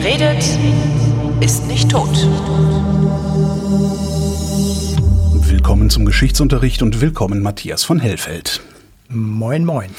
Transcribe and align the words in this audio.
Wer 0.00 0.12
redet, 0.12 0.44
ist 1.40 1.66
nicht 1.66 1.90
tot. 1.90 2.14
Willkommen 5.48 5.90
zum 5.90 6.04
Geschichtsunterricht 6.04 6.82
und 6.82 7.00
willkommen 7.00 7.42
Matthias 7.42 7.82
von 7.82 7.98
Hellfeld. 7.98 8.60
Moin, 9.08 9.64
moin. 9.64 9.90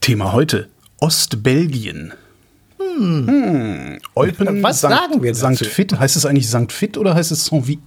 Thema 0.00 0.32
heute: 0.32 0.68
Ostbelgien. 1.00 2.12
Hm. 2.78 3.98
Eupen, 4.14 4.62
Was 4.62 4.82
Sankt, 4.82 4.96
sagen 4.96 5.22
wir 5.24 5.32
dazu? 5.32 5.40
Sankt 5.40 5.66
Fit. 5.66 5.98
Heißt 5.98 6.14
es 6.14 6.24
eigentlich 6.24 6.48
Sankt 6.48 6.70
Fit 6.70 6.96
oder 6.96 7.16
heißt 7.16 7.32
es 7.32 7.46
Saint-Vi? 7.46 7.80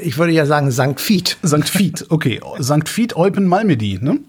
Ich 0.00 0.16
würde 0.16 0.32
ja 0.32 0.46
sagen 0.46 0.72
St. 0.72 0.98
Fiet. 0.98 1.36
Sankt 1.42 1.68
Fiet, 1.68 2.06
okay. 2.08 2.40
Sankt 2.58 2.88
Fiet, 2.88 3.16
Eupen, 3.16 3.46
Malmedy, 3.46 3.98
ne? 4.00 4.20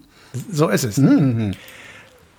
So 0.52 0.68
ist 0.68 0.84
es. 0.84 0.98
Ähm, 0.98 1.54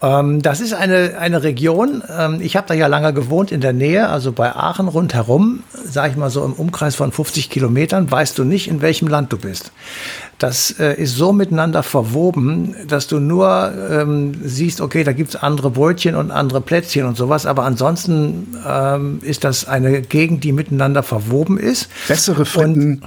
das 0.03 0.59
ist 0.59 0.73
eine, 0.73 1.17
eine 1.17 1.43
Region, 1.43 2.03
ähm, 2.09 2.39
ich 2.41 2.57
habe 2.57 2.67
da 2.67 2.73
ja 2.73 2.87
lange 2.87 3.13
gewohnt 3.13 3.53
in 3.53 3.61
der 3.61 3.71
Nähe, 3.71 4.09
also 4.09 4.33
bei 4.33 4.53
Aachen 4.53 4.89
rundherum, 4.89 5.63
sage 5.85 6.11
ich 6.11 6.17
mal 6.17 6.29
so 6.29 6.43
im 6.43 6.51
Umkreis 6.51 6.95
von 6.95 7.13
50 7.13 7.49
Kilometern, 7.49 8.11
weißt 8.11 8.37
du 8.37 8.43
nicht, 8.43 8.67
in 8.67 8.81
welchem 8.81 9.07
Land 9.07 9.31
du 9.31 9.37
bist. 9.37 9.71
Das 10.39 10.71
äh, 10.77 11.01
ist 11.01 11.15
so 11.15 11.31
miteinander 11.31 11.83
verwoben, 11.83 12.75
dass 12.85 13.07
du 13.07 13.21
nur 13.21 13.71
ähm, 13.89 14.33
siehst, 14.43 14.81
okay, 14.81 15.05
da 15.05 15.13
gibt's 15.13 15.37
andere 15.37 15.69
Brötchen 15.69 16.17
und 16.17 16.31
andere 16.31 16.59
Plätzchen 16.59 17.05
und 17.05 17.15
sowas, 17.15 17.45
aber 17.45 17.63
ansonsten 17.63 18.57
ähm, 18.67 19.19
ist 19.21 19.45
das 19.45 19.69
eine 19.69 20.01
Gegend, 20.01 20.43
die 20.43 20.51
miteinander 20.51 21.03
verwoben 21.03 21.57
ist. 21.57 21.87
Bessere 22.09 22.45
Fritten 22.45 23.03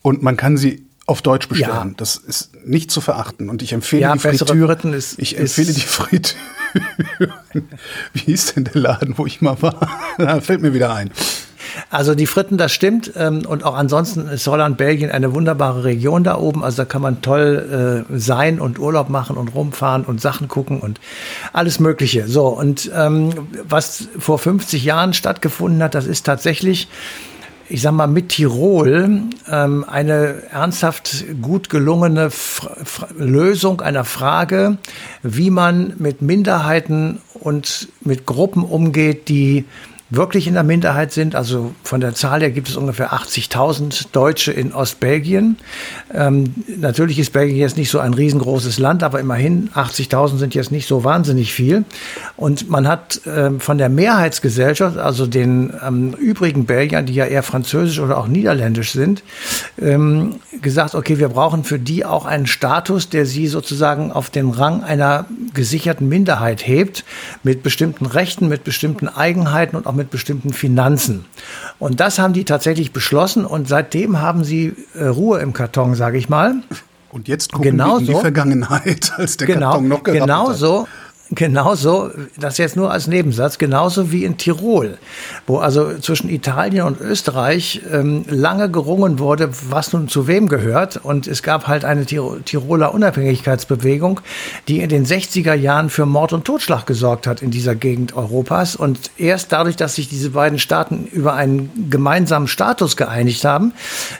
und, 0.00 0.22
man 0.22 0.38
kann 0.38 0.56
sie 0.56 0.87
auf 1.08 1.22
Deutsch 1.22 1.48
bestellen. 1.48 1.70
Ja. 1.72 1.94
Das 1.96 2.16
ist 2.16 2.50
nicht 2.66 2.90
zu 2.90 3.00
verachten. 3.00 3.48
Und 3.48 3.62
ich 3.62 3.72
empfehle 3.72 4.02
Ja, 4.02 4.12
die. 4.12 4.18
Fritten 4.20 4.92
ist- 4.92 5.18
ich 5.18 5.38
empfehle 5.38 5.72
die 5.72 5.80
Fritüre. 5.80 6.34
Wie 8.12 8.20
hieß 8.20 8.54
denn 8.54 8.64
der 8.64 8.80
Laden, 8.82 9.16
wo 9.16 9.26
ich 9.26 9.40
mal 9.40 9.60
war? 9.62 9.88
Da 10.18 10.40
fällt 10.40 10.60
mir 10.62 10.74
wieder 10.74 10.92
ein. 10.94 11.10
Also 11.90 12.14
die 12.14 12.26
Fritten, 12.26 12.58
das 12.58 12.72
stimmt. 12.72 13.12
Ähm, 13.16 13.46
und 13.46 13.62
auch 13.64 13.74
ansonsten 13.74 14.26
ist 14.28 14.46
Holland, 14.46 14.76
Belgien 14.76 15.10
eine 15.10 15.34
wunderbare 15.34 15.84
Region 15.84 16.24
da 16.24 16.36
oben. 16.36 16.62
Also 16.64 16.78
da 16.78 16.84
kann 16.84 17.00
man 17.02 17.22
toll 17.22 18.04
äh, 18.10 18.18
sein 18.18 18.60
und 18.60 18.78
Urlaub 18.78 19.08
machen 19.08 19.36
und 19.36 19.54
rumfahren 19.54 20.04
und 20.04 20.20
Sachen 20.20 20.48
gucken 20.48 20.80
und 20.80 21.00
alles 21.52 21.78
Mögliche. 21.80 22.26
So, 22.28 22.48
und 22.48 22.90
ähm, 22.94 23.30
was 23.66 24.08
vor 24.18 24.38
50 24.38 24.84
Jahren 24.84 25.14
stattgefunden 25.14 25.82
hat, 25.82 25.94
das 25.94 26.06
ist 26.06 26.24
tatsächlich 26.26 26.88
ich 27.68 27.82
sag 27.82 27.92
mal, 27.92 28.06
mit 28.06 28.30
Tirol 28.30 29.20
ähm, 29.50 29.84
eine 29.88 30.42
ernsthaft 30.50 31.24
gut 31.42 31.68
gelungene 31.68 32.26
F 32.26 32.68
F 32.80 33.06
Lösung 33.16 33.80
einer 33.80 34.04
Frage, 34.04 34.78
wie 35.22 35.50
man 35.50 35.94
mit 35.98 36.22
Minderheiten 36.22 37.20
und 37.34 37.88
mit 38.00 38.26
Gruppen 38.26 38.64
umgeht, 38.64 39.28
die 39.28 39.64
wirklich 40.10 40.46
in 40.46 40.54
der 40.54 40.62
Minderheit 40.62 41.12
sind. 41.12 41.34
Also 41.34 41.74
von 41.82 42.00
der 42.00 42.14
Zahl 42.14 42.40
her 42.40 42.50
gibt 42.50 42.68
es 42.68 42.76
ungefähr 42.76 43.12
80.000 43.12 44.06
Deutsche 44.12 44.52
in 44.52 44.72
Ostbelgien. 44.72 45.56
Ähm, 46.14 46.54
natürlich 46.78 47.18
ist 47.18 47.32
Belgien 47.32 47.58
jetzt 47.58 47.76
nicht 47.76 47.90
so 47.90 47.98
ein 47.98 48.14
riesengroßes 48.14 48.78
Land, 48.78 49.02
aber 49.02 49.20
immerhin 49.20 49.68
80.000 49.74 50.38
sind 50.38 50.54
jetzt 50.54 50.72
nicht 50.72 50.88
so 50.88 51.04
wahnsinnig 51.04 51.52
viel. 51.52 51.84
Und 52.36 52.70
man 52.70 52.88
hat 52.88 53.20
ähm, 53.26 53.60
von 53.60 53.76
der 53.76 53.90
Mehrheitsgesellschaft, 53.90 54.96
also 54.96 55.26
den 55.26 55.74
ähm, 55.86 56.14
übrigen 56.14 56.64
Belgiern, 56.64 57.04
die 57.04 57.14
ja 57.14 57.26
eher 57.26 57.42
französisch 57.42 58.00
oder 58.00 58.16
auch 58.16 58.28
niederländisch 58.28 58.92
sind, 58.92 59.22
ähm, 59.78 60.36
gesagt, 60.62 60.94
okay, 60.94 61.18
wir 61.18 61.28
brauchen 61.28 61.64
für 61.64 61.78
die 61.78 62.06
auch 62.06 62.24
einen 62.24 62.46
Status, 62.46 63.10
der 63.10 63.26
sie 63.26 63.46
sozusagen 63.46 64.10
auf 64.10 64.30
den 64.30 64.50
Rang 64.50 64.82
einer 64.82 65.26
gesicherten 65.52 66.08
Minderheit 66.08 66.66
hebt, 66.66 67.04
mit 67.42 67.62
bestimmten 67.62 68.06
Rechten, 68.06 68.48
mit 68.48 68.64
bestimmten 68.64 69.08
Eigenheiten 69.08 69.76
und 69.76 69.86
auch 69.86 69.97
mit 69.98 70.10
bestimmten 70.10 70.54
Finanzen. 70.54 71.26
Und 71.78 72.00
das 72.00 72.18
haben 72.18 72.32
die 72.32 72.44
tatsächlich 72.44 72.92
beschlossen 72.92 73.44
und 73.44 73.68
seitdem 73.68 74.20
haben 74.20 74.44
sie 74.44 74.74
äh, 74.94 75.04
Ruhe 75.04 75.40
im 75.40 75.52
Karton, 75.52 75.94
sage 75.94 76.16
ich 76.16 76.30
mal. 76.30 76.54
Und 77.10 77.28
jetzt 77.28 77.52
gucken 77.52 77.72
Genau 77.72 77.94
wir 77.96 78.00
in 78.00 78.06
die 78.06 78.12
so. 78.12 78.20
Vergangenheit, 78.20 79.12
als 79.16 79.36
der 79.36 79.46
Genau, 79.46 79.70
Karton 79.72 79.88
noch 79.88 80.02
gerappelt 80.02 80.22
hat. 80.22 80.28
genauso, 80.28 80.88
genauso, 81.30 82.10
das 82.38 82.58
jetzt 82.58 82.76
nur 82.76 82.90
als 82.90 83.06
Nebensatz, 83.06 83.58
genauso 83.58 84.10
wie 84.12 84.24
in 84.24 84.38
Tirol, 84.38 84.98
wo 85.46 85.58
also 85.58 85.98
zwischen 85.98 86.30
Italien 86.30 86.86
und 86.86 87.00
Österreich 87.00 87.82
ähm, 87.92 88.24
lange 88.28 88.70
gerungen 88.70 89.18
wurde, 89.18 89.50
was 89.68 89.92
nun 89.92 90.08
zu 90.08 90.26
wem 90.26 90.48
gehört. 90.48 90.96
Und 90.96 91.26
es 91.26 91.42
gab 91.42 91.66
halt 91.66 91.84
eine 91.84 92.06
Tiro- 92.06 92.38
Tiroler 92.44 92.94
Unabhängigkeitsbewegung, 92.94 94.20
die 94.68 94.80
in 94.80 94.88
den 94.88 95.04
60er 95.04 95.54
Jahren 95.54 95.90
für 95.90 96.06
Mord 96.06 96.32
und 96.32 96.44
Totschlag 96.44 96.86
gesorgt 96.86 97.26
hat 97.26 97.42
in 97.42 97.50
dieser 97.50 97.74
Gegend 97.74 98.14
Europas. 98.14 98.74
Und 98.74 99.10
erst 99.18 99.52
dadurch, 99.52 99.76
dass 99.76 99.96
sich 99.96 100.08
diese 100.08 100.30
beiden 100.30 100.58
Staaten 100.58 101.06
über 101.12 101.34
einen 101.34 101.88
gemeinsamen 101.90 102.48
Status 102.48 102.96
geeinigt 102.96 103.44
haben, 103.44 103.74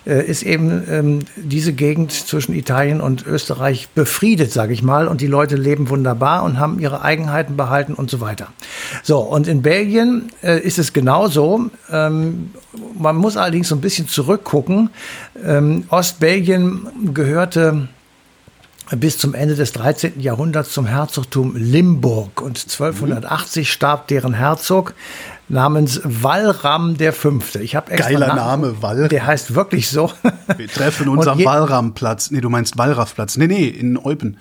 äh, 0.07 0.25
ist 0.25 0.43
eben 0.43 0.85
ähm, 0.91 1.19
diese 1.37 1.73
Gegend 1.73 2.13
zwischen 2.13 2.55
Italien 2.55 3.01
und 3.01 3.27
Österreich 3.27 3.89
befriedet, 3.95 4.53
sage 4.53 4.75
ich 4.75 4.83
mal. 4.83 5.09
Und 5.09 5.23
die 5.23 5.27
Leute 5.27 5.57
leben 5.57 5.89
wunderbar 5.89 6.43
und 6.43 6.59
haben 6.59 6.79
ihre 6.79 6.98
Eigenheiten 6.99 7.57
behalten 7.57 7.95
und 7.95 8.11
so 8.11 8.21
weiter. 8.21 8.49
So, 9.03 9.21
und 9.21 9.49
in 9.49 9.63
Belgien 9.63 10.31
äh, 10.43 10.61
ist 10.61 10.79
es 10.79 10.93
genauso. 10.93 11.71
Ähm, 11.91 12.51
man 12.99 13.17
muss 13.17 13.37
allerdings 13.37 13.69
so 13.69 13.75
ein 13.75 13.81
bisschen 13.81 14.09
zurückgucken. 14.09 14.91
Ähm, 15.45 15.85
Ostbelgien 15.91 16.89
gehörte 17.15 17.89
bis 18.97 19.19
zum 19.19 19.35
Ende 19.35 19.55
des 19.55 19.73
13. 19.73 20.21
Jahrhunderts 20.21 20.73
zum 20.73 20.87
Herzogtum 20.87 21.55
Limburg 21.57 22.41
und 22.41 22.59
1280 22.59 23.71
starb 23.71 24.09
deren 24.09 24.35
Herzog 24.35 24.95
namens 25.49 26.01
Walram 26.05 26.97
der 26.97 27.13
Fünfte. 27.13 27.61
Ich 27.61 27.75
habe 27.75 27.91
extra 27.91 28.11
Geiler 28.11 28.35
Name, 28.35 28.83
Wall. 28.83 29.09
Der 29.09 29.27
heißt 29.27 29.55
wirklich 29.55 29.89
so. 29.89 30.13
Wir 30.57 30.69
treffen 30.69 31.09
uns 31.09 31.27
am 31.27 31.43
Walramplatz. 31.45 32.31
Nee, 32.31 32.41
du 32.41 32.51
meinst 32.51 32.77
Wallraffplatz. 32.77 33.37
Nee, 33.37 33.47
nee, 33.47 33.67
in 33.67 33.97
Eupen. 33.97 34.39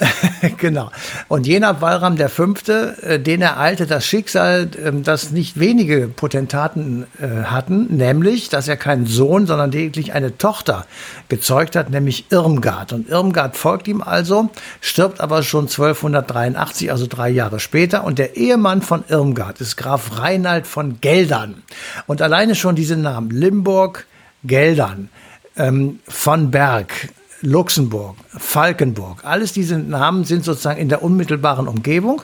genau. 0.56 0.90
Und 1.28 1.46
jener 1.46 1.80
Walram 1.80 2.16
der 2.16 2.28
Fünfte, 2.28 2.96
äh, 3.02 3.20
den 3.20 3.42
ereilte 3.42 3.86
das 3.86 4.06
Schicksal, 4.06 4.68
ähm, 4.82 5.02
das 5.02 5.30
nicht 5.30 5.58
wenige 5.58 6.08
Potentaten 6.08 7.06
äh, 7.20 7.44
hatten, 7.44 7.96
nämlich, 7.96 8.48
dass 8.48 8.68
er 8.68 8.76
keinen 8.76 9.06
Sohn, 9.06 9.46
sondern 9.46 9.70
lediglich 9.70 10.12
eine 10.12 10.38
Tochter 10.38 10.86
gezeugt 11.28 11.76
hat, 11.76 11.90
nämlich 11.90 12.26
Irmgard. 12.30 12.92
Und 12.92 13.08
Irmgard 13.08 13.56
folgt 13.56 13.88
ihm 13.88 14.02
also, 14.02 14.48
stirbt 14.80 15.20
aber 15.20 15.42
schon 15.42 15.64
1283, 15.64 16.90
also 16.90 17.06
drei 17.06 17.28
Jahre 17.28 17.60
später. 17.60 18.04
Und 18.04 18.18
der 18.18 18.36
Ehemann 18.36 18.82
von 18.82 19.04
Irmgard 19.08 19.60
ist 19.60 19.76
Graf 19.76 20.18
Reinald 20.38 20.68
von 20.68 21.00
Geldern. 21.00 21.64
Und 22.06 22.22
alleine 22.22 22.54
schon 22.54 22.76
diese 22.76 22.96
Namen, 22.96 23.30
Limburg, 23.30 24.06
Geldern, 24.44 25.08
ähm, 25.56 25.98
von 26.06 26.52
Berg, 26.52 27.08
Luxemburg, 27.40 28.16
Falkenburg, 28.36 29.24
alles 29.24 29.52
diese 29.52 29.78
Namen 29.78 30.24
sind 30.24 30.44
sozusagen 30.44 30.80
in 30.80 30.88
der 30.88 31.02
unmittelbaren 31.02 31.66
Umgebung. 31.66 32.22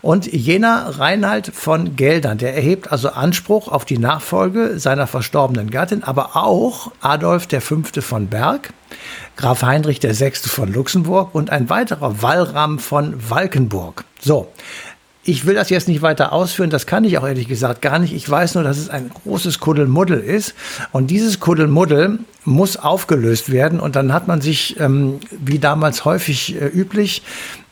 Und 0.00 0.32
jener 0.32 0.98
Reinhard 1.00 1.48
von 1.52 1.96
Geldern, 1.96 2.38
der 2.38 2.54
erhebt 2.54 2.92
also 2.92 3.10
Anspruch 3.10 3.66
auf 3.66 3.84
die 3.84 3.98
Nachfolge 3.98 4.78
seiner 4.78 5.08
verstorbenen 5.08 5.70
Gattin, 5.70 6.04
aber 6.04 6.36
auch 6.36 6.92
Adolf 7.00 7.48
V. 7.50 7.82
von 8.00 8.28
Berg, 8.28 8.72
Graf 9.36 9.62
Heinrich 9.62 10.00
VI. 10.04 10.32
von 10.34 10.72
Luxemburg 10.72 11.34
und 11.34 11.50
ein 11.50 11.68
weiterer 11.68 12.22
Wallram 12.22 12.78
von 12.78 13.28
Walkenburg. 13.28 14.04
So. 14.20 14.52
Ich 15.28 15.44
will 15.44 15.56
das 15.56 15.70
jetzt 15.70 15.88
nicht 15.88 16.02
weiter 16.02 16.32
ausführen, 16.32 16.70
das 16.70 16.86
kann 16.86 17.02
ich 17.02 17.18
auch 17.18 17.26
ehrlich 17.26 17.48
gesagt 17.48 17.82
gar 17.82 17.98
nicht. 17.98 18.14
Ich 18.14 18.30
weiß 18.30 18.54
nur, 18.54 18.62
dass 18.62 18.78
es 18.78 18.88
ein 18.88 19.10
großes 19.10 19.58
Kuddelmuddel 19.58 20.20
ist. 20.20 20.54
Und 20.92 21.08
dieses 21.08 21.40
Kuddelmuddel 21.40 22.20
muss 22.46 22.76
aufgelöst 22.78 23.50
werden. 23.52 23.78
Und 23.80 23.94
dann 23.96 24.12
hat 24.12 24.26
man 24.28 24.40
sich, 24.40 24.80
ähm, 24.80 25.18
wie 25.38 25.58
damals 25.58 26.04
häufig 26.06 26.54
äh, 26.60 26.66
üblich, 26.66 27.22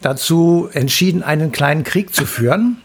dazu 0.03 0.69
entschieden, 0.73 1.23
einen 1.23 1.51
kleinen 1.53 1.83
Krieg 1.85 2.15
zu 2.15 2.27
führen. 2.27 2.77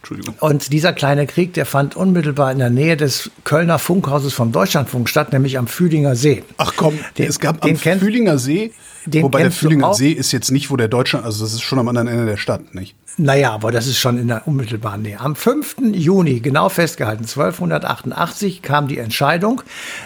Entschuldigung. 0.00 0.34
Und 0.40 0.72
dieser 0.72 0.92
kleine 0.92 1.28
Krieg, 1.28 1.54
der 1.54 1.66
fand 1.66 1.94
unmittelbar 1.94 2.50
in 2.50 2.58
der 2.58 2.70
Nähe 2.70 2.96
des 2.96 3.30
Kölner 3.44 3.78
Funkhauses 3.78 4.32
vom 4.32 4.50
Deutschlandfunk 4.50 5.08
statt, 5.08 5.32
nämlich 5.32 5.56
am 5.58 5.68
Fühlinger 5.68 6.16
See. 6.16 6.42
Ach 6.56 6.72
komm, 6.76 6.98
Den- 7.16 7.28
es 7.28 7.38
gab 7.38 7.60
den 7.60 7.76
am 7.76 7.80
kennt- 7.80 8.00
Fühlinger 8.02 8.38
See, 8.38 8.72
wobei 9.06 9.42
der 9.42 9.52
Fühlinger? 9.52 9.94
See 9.94 10.10
ist 10.10 10.32
jetzt 10.32 10.50
nicht, 10.50 10.70
wo 10.72 10.76
der 10.76 10.88
Deutschland, 10.88 11.24
also 11.24 11.44
das 11.44 11.52
ist 11.52 11.62
schon 11.62 11.78
am 11.78 11.86
anderen 11.86 12.08
Ende 12.08 12.26
der 12.26 12.36
Stadt, 12.38 12.74
nicht? 12.74 12.96
Naja, 13.18 13.52
aber 13.52 13.70
das 13.70 13.86
ist 13.86 13.98
schon 13.98 14.16
in 14.18 14.28
der 14.28 14.48
unmittelbaren 14.48 15.02
Nähe. 15.02 15.20
Am 15.20 15.36
5. 15.36 15.76
Juni, 15.92 16.40
genau 16.40 16.70
festgehalten, 16.70 17.26
1288, 17.26 18.62
kam 18.62 18.88
die 18.88 18.96
Entscheidung 18.96 19.60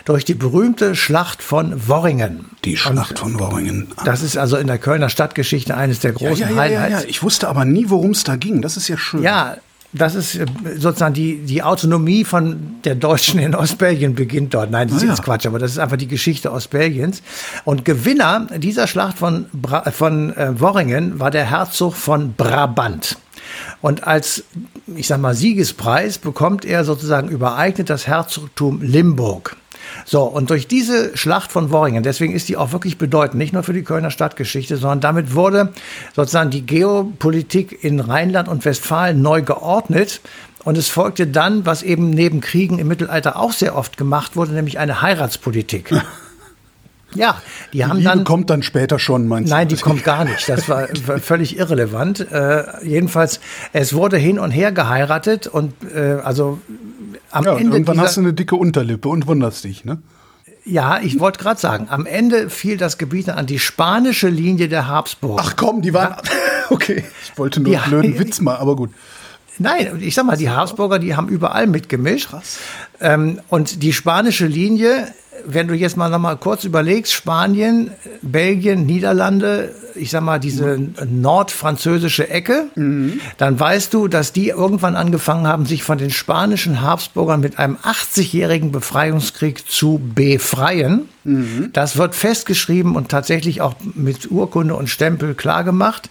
durch 0.05 0.25
die 0.25 0.35
berühmte 0.35 0.96
Schlacht 0.97 1.43
von 1.43 1.89
Worringen. 1.89 2.47
Die 2.65 2.77
Schlacht 2.77 3.19
von 3.19 3.39
Worringen. 3.39 3.89
Das 4.05 4.23
ist 4.23 4.37
also 4.37 4.57
in 4.57 4.67
der 4.67 4.79
Kölner 4.79 5.09
Stadtgeschichte 5.09 5.77
eines 5.77 6.01
der 6.01 6.13
ja, 6.13 6.17
großen 6.17 6.49
ja, 6.49 6.51
ja, 6.51 6.65
ja, 6.65 6.71
ja. 6.73 6.81
Highlights. 6.81 7.05
Ich 7.05 7.23
wusste 7.23 7.49
aber 7.49 7.65
nie, 7.65 7.87
worum 7.89 8.11
es 8.11 8.25
da 8.25 8.37
ging. 8.37 8.63
Das 8.63 8.77
ist 8.77 8.89
ja 8.89 8.97
schön. 8.97 9.23
Ja, 9.23 9.57
das 9.93 10.15
ist 10.15 10.35
äh, 10.35 10.47
sozusagen 10.77 11.15
die, 11.15 11.39
die 11.39 11.63
Autonomie 11.63 12.25
von 12.25 12.77
der 12.85 12.95
Deutschen 12.95 13.39
in 13.41 13.55
Ostbelgien 13.55 14.15
beginnt 14.15 14.53
dort. 14.55 14.71
Nein, 14.71 14.89
das 14.89 14.99
ist 14.99 15.03
Ah, 15.03 15.07
ja. 15.07 15.13
jetzt 15.13 15.23
Quatsch, 15.23 15.47
aber 15.47 15.59
das 15.59 15.71
ist 15.73 15.79
einfach 15.79 15.97
die 15.97 16.09
Geschichte 16.09 16.53
Ostbelgiens. 16.53 17.23
Und 17.65 17.85
Gewinner 17.85 18.47
dieser 18.57 18.87
Schlacht 18.87 19.19
von, 19.19 19.47
Bra 19.53 19.91
von 19.91 20.37
äh, 20.37 20.61
Worringen 20.61 21.21
war 21.21 21.31
der 21.31 21.49
Herzog 21.49 21.95
von 21.95 22.35
Brabant. 22.35 23.17
Und 23.81 24.07
als, 24.07 24.45
ich 24.97 25.07
sag 25.07 25.21
mal, 25.21 25.35
Siegespreis 25.35 26.19
bekommt 26.19 26.65
er 26.65 26.85
sozusagen 26.85 27.29
übereignet 27.29 27.89
das 27.91 28.07
Herzogtum 28.07 28.83
Limburg. 28.83 29.57
So, 30.05 30.23
und 30.23 30.51
durch 30.51 30.67
diese 30.67 31.17
Schlacht 31.17 31.53
von 31.53 31.71
Worringen, 31.71 32.03
deswegen 32.03 32.35
ist 32.35 32.49
die 32.49 32.57
auch 32.57 32.73
wirklich 32.73 32.99
bedeutend, 32.99 33.39
nicht 33.39 33.53
nur 33.53 33.63
für 33.63 33.73
die 33.73 33.83
Kölner 33.83 34.11
Stadtgeschichte, 34.11 34.77
sondern 34.77 35.01
damit 35.01 35.35
wurde 35.35 35.73
sozusagen 36.15 36.51
die 36.51 36.67
Geopolitik 36.67 37.85
in 37.85 38.01
Rheinland 38.01 38.49
und 38.49 38.65
Westfalen 38.65 39.23
neu 39.23 39.43
geordnet. 39.43 40.21
Und 40.65 40.77
es 40.77 40.89
folgte 40.89 41.29
dann, 41.29 41.65
was 41.65 41.83
eben 41.83 42.11
neben 42.11 42.41
Kriegen 42.41 42.79
im 42.79 42.89
Mittelalter 42.89 43.37
auch 43.37 43.53
sehr 43.53 43.77
oft 43.77 43.97
gemacht 43.97 44.35
wurde, 44.35 44.53
nämlich 44.53 44.79
eine 44.79 45.01
Heiratspolitik. 45.01 45.93
Ja, 47.15 47.41
die 47.73 47.85
haben 47.85 47.99
die 47.99 48.03
Liebe 48.03 48.17
dann. 48.17 48.25
kommt 48.25 48.51
dann 48.51 48.63
später 48.63 48.99
schon, 48.99 49.29
meinst 49.29 49.51
Nein, 49.51 49.69
die 49.69 49.77
kommt 49.77 50.05
gar 50.05 50.25
nicht. 50.25 50.49
Das 50.49 50.69
war 50.69 50.89
völlig 51.21 51.57
irrelevant. 51.59 52.21
Äh, 52.31 52.65
jedenfalls, 52.85 53.41
es 53.73 53.95
wurde 53.95 54.17
hin 54.19 54.39
und 54.39 54.51
her 54.51 54.73
geheiratet 54.73 55.47
und 55.47 55.73
äh, 55.95 56.19
also 56.23 56.59
am 57.31 57.45
ja, 57.45 57.53
und 57.53 57.61
Ende. 57.61 57.77
irgendwann 57.77 58.01
hast 58.01 58.17
du 58.17 58.21
eine 58.23 58.33
dicke 58.33 58.57
Unterlippe 58.57 59.09
und 59.09 59.27
wunderst 59.27 59.65
dich, 59.65 59.85
ne? 59.85 59.99
ja, 60.69 60.99
ich 61.01 61.21
wollte 61.21 61.39
gerade 61.39 61.61
sagen, 61.61 61.87
am 61.91 62.07
Ende 62.07 62.51
fiel 62.51 62.77
das 62.77 62.99
Gebiet 62.99 63.29
dann 63.29 63.39
an 63.39 63.47
die 63.47 63.61
spanische 63.61 64.29
Linie 64.29 64.69
der 64.69 64.89
Habsburg. 64.89 65.41
Ach 65.41 65.55
komm, 65.57 65.81
die 65.83 65.95
waren. 65.95 66.17
Okay, 66.69 67.05
ich 67.25 67.39
wollte 67.39 67.61
nur 67.61 67.73
Ja. 67.73 67.83
einen 67.83 67.91
blöden 67.91 68.19
Witz 68.19 68.41
mal, 68.41 68.57
aber 68.57 68.75
gut. 68.75 68.91
Nein, 69.61 70.01
ich 70.01 70.17
sag 70.17 70.27
mal, 70.27 70.37
die 70.37 70.51
Habsburger, 70.51 70.99
die 70.99 71.15
haben 71.15 71.29
überall 71.29 71.69
mitgemischt. 71.69 72.31
Ähm, 73.01 73.41
und 73.49 73.85
die 73.85 73.93
spanische 73.93 74.47
Linie, 74.47 75.07
wenn 75.47 75.69
du 75.69 75.75
jetzt 75.75 75.97
mal 75.97 76.11
noch 76.11 76.19
mal 76.19 76.37
kurz 76.37 76.65
überlegst, 76.65 77.13
Spanien, 77.13 77.91
Belgien, 78.23 78.85
Niederlande, 78.87 79.75
ich 79.95 80.11
sag 80.11 80.23
mal, 80.23 80.39
diese 80.39 80.79
nordfranzösische 81.09 82.29
Ecke, 82.29 82.67
dann 83.39 83.59
weißt 83.59 83.95
du, 83.95 84.09
dass 84.09 84.33
die 84.33 84.49
irgendwann 84.49 84.97
angefangen 84.97 85.47
haben, 85.47 85.65
sich 85.65 85.83
von 85.83 85.99
den 85.99 86.11
spanischen 86.11 86.83
Habsburgern 86.83 87.41
mit 87.41 87.59
einem 87.59 87.77
80-jährigen 87.77 88.73
Befreiungskrieg 88.73 89.69
zu 89.69 90.01
befreien. 90.15 91.09
Das 91.73 91.97
wird 91.97 92.15
festgeschrieben 92.15 92.95
und 92.95 93.09
tatsächlich 93.09 93.61
auch 93.61 93.75
mit 93.95 94.31
Urkunde 94.31 94.75
und 94.75 94.89
Stempel 94.89 95.35
klargemacht. 95.35 96.11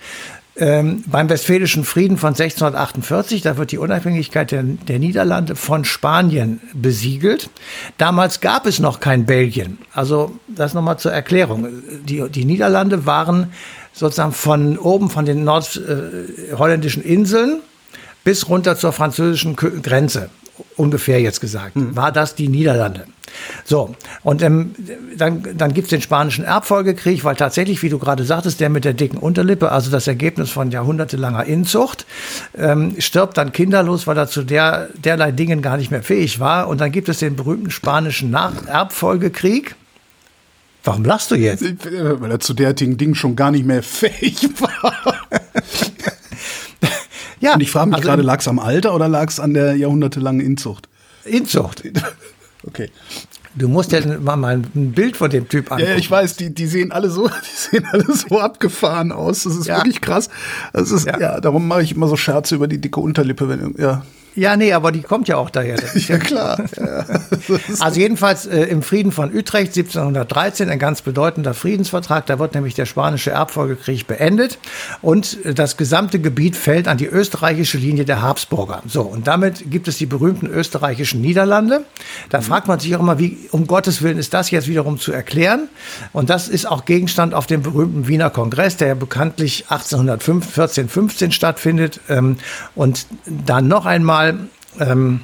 Ähm, 0.58 1.04
beim 1.08 1.30
Westfälischen 1.30 1.84
Frieden 1.84 2.18
von 2.18 2.30
1648, 2.30 3.42
da 3.42 3.58
wird 3.58 3.74
die 3.74 3.78
Unabhängigkeit 3.78 4.52
der, 4.52 4.64
der 4.64 5.00
Niederlande 5.00 5.56
von 5.56 5.84
Spanien 5.84 6.62
besiegelt. 6.74 7.50
Damals 7.98 8.40
gab 8.40 8.66
es 8.66 8.80
noch 8.80 9.02
kein 9.02 9.26
Belgien. 9.26 9.80
Also 9.92 10.32
das 10.48 10.74
nochmal 10.74 10.98
zur 10.98 11.12
Erklärung. 11.12 11.68
Die, 12.06 12.30
die 12.30 12.46
Niederlande 12.46 13.06
waren 13.06 13.52
sozusagen 13.92 14.32
von 14.32 14.78
oben 14.78 15.10
von 15.10 15.26
den 15.26 15.44
nordholländischen 15.44 17.04
Inseln 17.04 17.60
bis 18.24 18.48
runter 18.48 18.78
zur 18.78 18.94
französischen 18.94 19.58
Grenze, 19.58 20.30
ungefähr 20.76 21.22
jetzt 21.22 21.42
gesagt, 21.42 21.74
war 21.76 22.12
das 22.12 22.36
die 22.36 22.48
Niederlande. 22.48 23.06
So, 23.66 23.96
und 24.24 24.42
ähm, 24.42 24.76
dann, 25.18 25.44
dann 25.58 25.74
gibt's 25.74 25.90
den 25.90 26.02
spanischen 26.02 26.46
Erbfolgekrieg, 26.46 27.24
weil 27.24 27.36
tatsächlich, 27.36 27.82
wie 27.84 27.90
du 27.90 28.00
gerade 28.00 28.24
sagtest, 28.24 28.60
der 28.60 28.70
mit 28.70 28.86
der 28.86 28.94
dicken 28.94 29.18
Unterlippe, 29.18 29.72
also 29.72 29.92
das 29.92 30.08
Ergebnis 30.08 30.52
von 30.52 30.72
jahrhundertelanger 30.72 31.46
Inzucht, 31.46 32.06
ähm, 32.58 32.96
stirbt 33.00 33.38
dann 33.38 33.52
kinderlos, 33.52 34.08
weil 34.08 34.18
er 34.18 34.28
zu 34.28 34.44
der, 34.44 34.90
derlei 34.96 35.32
Dingen 35.32 35.62
gar 35.62 35.78
nicht 35.78 35.92
mehr 35.92 36.04
fähig 36.04 36.40
war. 36.40 36.68
Und 36.68 36.82
dann 36.82 36.92
gibt 36.92 37.10
es 37.10 37.20
den 37.20 37.36
berühmten 37.36 37.72
spanischen 37.72 38.30
Nach 38.30 38.68
Erbfolgekrieg. 38.68 39.76
Warum 40.84 41.04
lachst 41.04 41.32
du 41.32 41.36
jetzt? 41.36 41.64
Weil 41.64 42.32
er 42.32 42.40
zu 42.40 42.54
derartigen 42.54 42.96
Dingen 42.98 43.16
schon 43.16 43.36
gar 43.36 43.50
nicht 43.50 43.66
mehr 43.66 43.82
fähig 43.82 44.50
war. 44.60 45.15
Ja, 47.46 47.54
Und 47.54 47.62
ich 47.62 47.72
frage 47.72 47.88
mich 47.90 47.98
also 47.98 48.08
gerade, 48.10 48.22
lag 48.24 48.40
es 48.40 48.48
am 48.48 48.60
Alter 48.60 48.94
oder 48.96 49.08
lag 49.08 49.30
es 49.30 49.40
an 49.40 49.54
der 49.54 49.76
jahrhundertelangen 49.76 50.42
Inzucht? 50.46 50.90
Inzucht. 51.26 51.84
Okay. 52.68 52.90
Du 53.54 53.68
musst 53.68 53.92
ja 53.92 54.00
mal, 54.20 54.56
ein 54.76 54.92
Bild 54.94 55.16
von 55.16 55.30
dem 55.30 55.48
Typ 55.48 55.72
angucken. 55.72 55.92
ja, 55.92 55.98
ich 55.98 56.10
weiß, 56.10 56.36
die, 56.36 56.52
die 56.54 56.66
sehen 56.66 56.92
alle 56.92 57.12
so, 57.12 57.28
die 57.30 57.34
sehen 57.78 57.86
alle 57.92 58.06
so 58.12 58.40
abgefahren 58.40 59.12
aus. 59.12 59.44
Das 59.44 59.56
ist 59.56 59.68
Ja. 59.68 59.78
wirklich 59.78 60.02
krass. 60.02 60.30
Das 60.74 60.90
ist, 60.90 61.06
Ja. 61.06 61.20
ja. 61.20 61.40
darum 61.40 61.68
mache 61.68 61.84
ich 61.84 61.92
immer 61.96 62.08
so 62.08 62.16
Scherze 62.16 62.56
über 62.56 62.68
die 62.68 62.82
dicke 62.82 63.00
Unterlippe, 63.00 63.48
wenn, 63.48 63.76
ja. 63.78 64.04
Ja, 64.36 64.58
nee, 64.58 64.74
aber 64.74 64.92
die 64.92 65.02
kommt 65.02 65.30
ja 65.30 65.38
auch 65.38 65.50
daher. 65.50 65.78
Ja, 65.96 66.18
klar. 66.18 66.64
Ja. 66.76 67.06
Also 67.80 68.00
jedenfalls 68.00 68.46
äh, 68.46 68.64
im 68.64 68.82
Frieden 68.82 69.12
von 69.12 69.34
Utrecht 69.34 69.78
1713 69.78 70.70
ein 70.70 70.80
ganz 70.80 71.02
bedeutender 71.02 71.54
Friedensvertrag. 71.54 72.26
Da 72.26 72.38
wird 72.40 72.54
nämlich 72.54 72.74
der 72.74 72.86
spanische 72.86 73.32
Erbfolgekrieg 73.32 74.08
beendet 74.08 74.58
und 75.02 75.44
äh, 75.46 75.54
das 75.54 75.78
gesamte 75.78 76.20
Gebiet 76.20 76.56
fällt 76.56 76.88
an 76.88 76.98
die 76.98 77.06
österreichische 77.06 77.78
Linie 77.78 78.04
der 78.04 78.22
Habsburger. 78.22 78.82
So 78.88 79.04
und 79.04 79.28
damit 79.28 79.72
gibt 79.72 79.88
es 79.88 79.98
die 79.98 80.06
berühmten 80.06 80.48
österreichischen 80.48 81.22
Niederlande. 81.22 81.86
Da 82.30 82.42
fragt 82.42 82.68
man 82.68 82.80
sich 82.80 82.96
auch 82.96 83.00
immer, 83.00 83.20
wie 83.20 83.38
um 83.52 83.68
Gottes 83.68 84.02
Willen 84.02 84.18
ist 84.18 84.34
das 84.34 84.52
jetzt 84.52 84.68
wiederum 84.68 85.00
zu 85.00 85.12
erklären? 85.12 85.70
Und 86.14 86.30
das 86.30 86.50
ist 86.50 86.66
auch 86.66 86.86
Gegenstand 86.86 87.34
auf 87.34 87.48
dem 87.48 87.62
berühmten 87.62 88.08
Wiener 88.08 88.30
Kongress, 88.30 88.78
der 88.78 88.90
ja 88.90 88.96
bekanntlich 88.96 89.66
1814, 89.70 90.90
15 90.90 91.32
stattfindet. 91.32 92.02
Ähm, 92.10 92.38
und 92.76 93.08
dann 93.26 93.68
noch 93.68 93.86
einmal 93.86 94.25
ähm, 94.80 95.22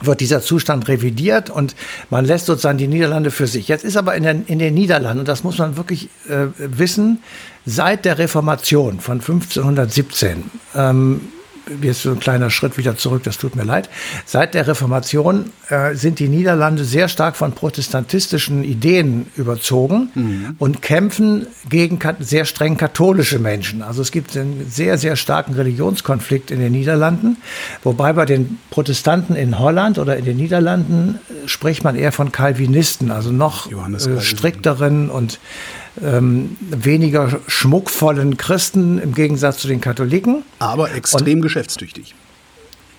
wird 0.00 0.20
dieser 0.20 0.42
Zustand 0.42 0.88
revidiert 0.88 1.48
und 1.50 1.74
man 2.10 2.24
lässt 2.24 2.46
sozusagen 2.46 2.78
die 2.78 2.88
Niederlande 2.88 3.30
für 3.30 3.46
sich. 3.46 3.68
Jetzt 3.68 3.84
ist 3.84 3.96
aber 3.96 4.14
in, 4.14 4.24
den 4.24 4.44
in 4.46 4.58
den 4.58 4.74
Niederlanden, 4.74 5.20
und 5.20 5.28
das 5.28 5.42
muss 5.42 5.58
man 5.58 5.76
wirklich 5.76 6.10
äh, 6.28 6.46
wissen, 6.58 7.22
seit 7.64 8.04
der 8.04 8.18
Reformation 8.18 9.00
von 9.00 9.20
1517, 9.20 10.50
ähm, 10.74 11.20
jetzt 11.82 12.02
so 12.02 12.10
ein 12.10 12.20
kleiner 12.20 12.50
Schritt 12.50 12.78
wieder 12.78 12.96
zurück, 12.96 13.22
das 13.24 13.38
tut 13.38 13.56
mir 13.56 13.64
leid. 13.64 13.88
Seit 14.24 14.54
der 14.54 14.66
Reformation 14.66 15.52
äh, 15.68 15.94
sind 15.94 16.18
die 16.18 16.28
Niederlande 16.28 16.84
sehr 16.84 17.08
stark 17.08 17.36
von 17.36 17.52
protestantistischen 17.52 18.64
Ideen 18.64 19.26
überzogen 19.36 20.10
und 20.58 20.82
kämpfen 20.82 21.46
gegen 21.68 21.98
sehr 22.20 22.44
streng 22.44 22.76
katholische 22.76 23.38
Menschen. 23.38 23.82
Also 23.82 24.02
es 24.02 24.12
gibt 24.12 24.36
einen 24.36 24.66
sehr, 24.68 24.98
sehr 24.98 25.16
starken 25.16 25.54
Religionskonflikt 25.54 26.50
in 26.50 26.60
den 26.60 26.72
Niederlanden, 26.72 27.36
wobei 27.82 28.12
bei 28.12 28.24
den 28.24 28.58
Protestanten 28.70 29.36
in 29.36 29.58
Holland 29.58 29.98
oder 29.98 30.16
in 30.16 30.24
den 30.24 30.36
Niederlanden 30.36 31.18
äh, 31.28 31.48
spricht 31.48 31.84
man 31.84 31.96
eher 31.96 32.12
von 32.12 32.32
Calvinisten, 32.32 33.10
also 33.10 33.32
noch 33.32 33.70
äh, 33.70 34.20
strikteren 34.20 35.10
und 35.10 35.38
ähm, 36.02 36.56
weniger 36.60 37.40
schmuckvollen 37.46 38.36
Christen 38.36 38.98
im 38.98 39.14
Gegensatz 39.14 39.58
zu 39.58 39.68
den 39.68 39.80
Katholiken. 39.80 40.42
Aber 40.58 40.92
extrem 40.92 41.40
geschäftstüchtig. 41.42 42.14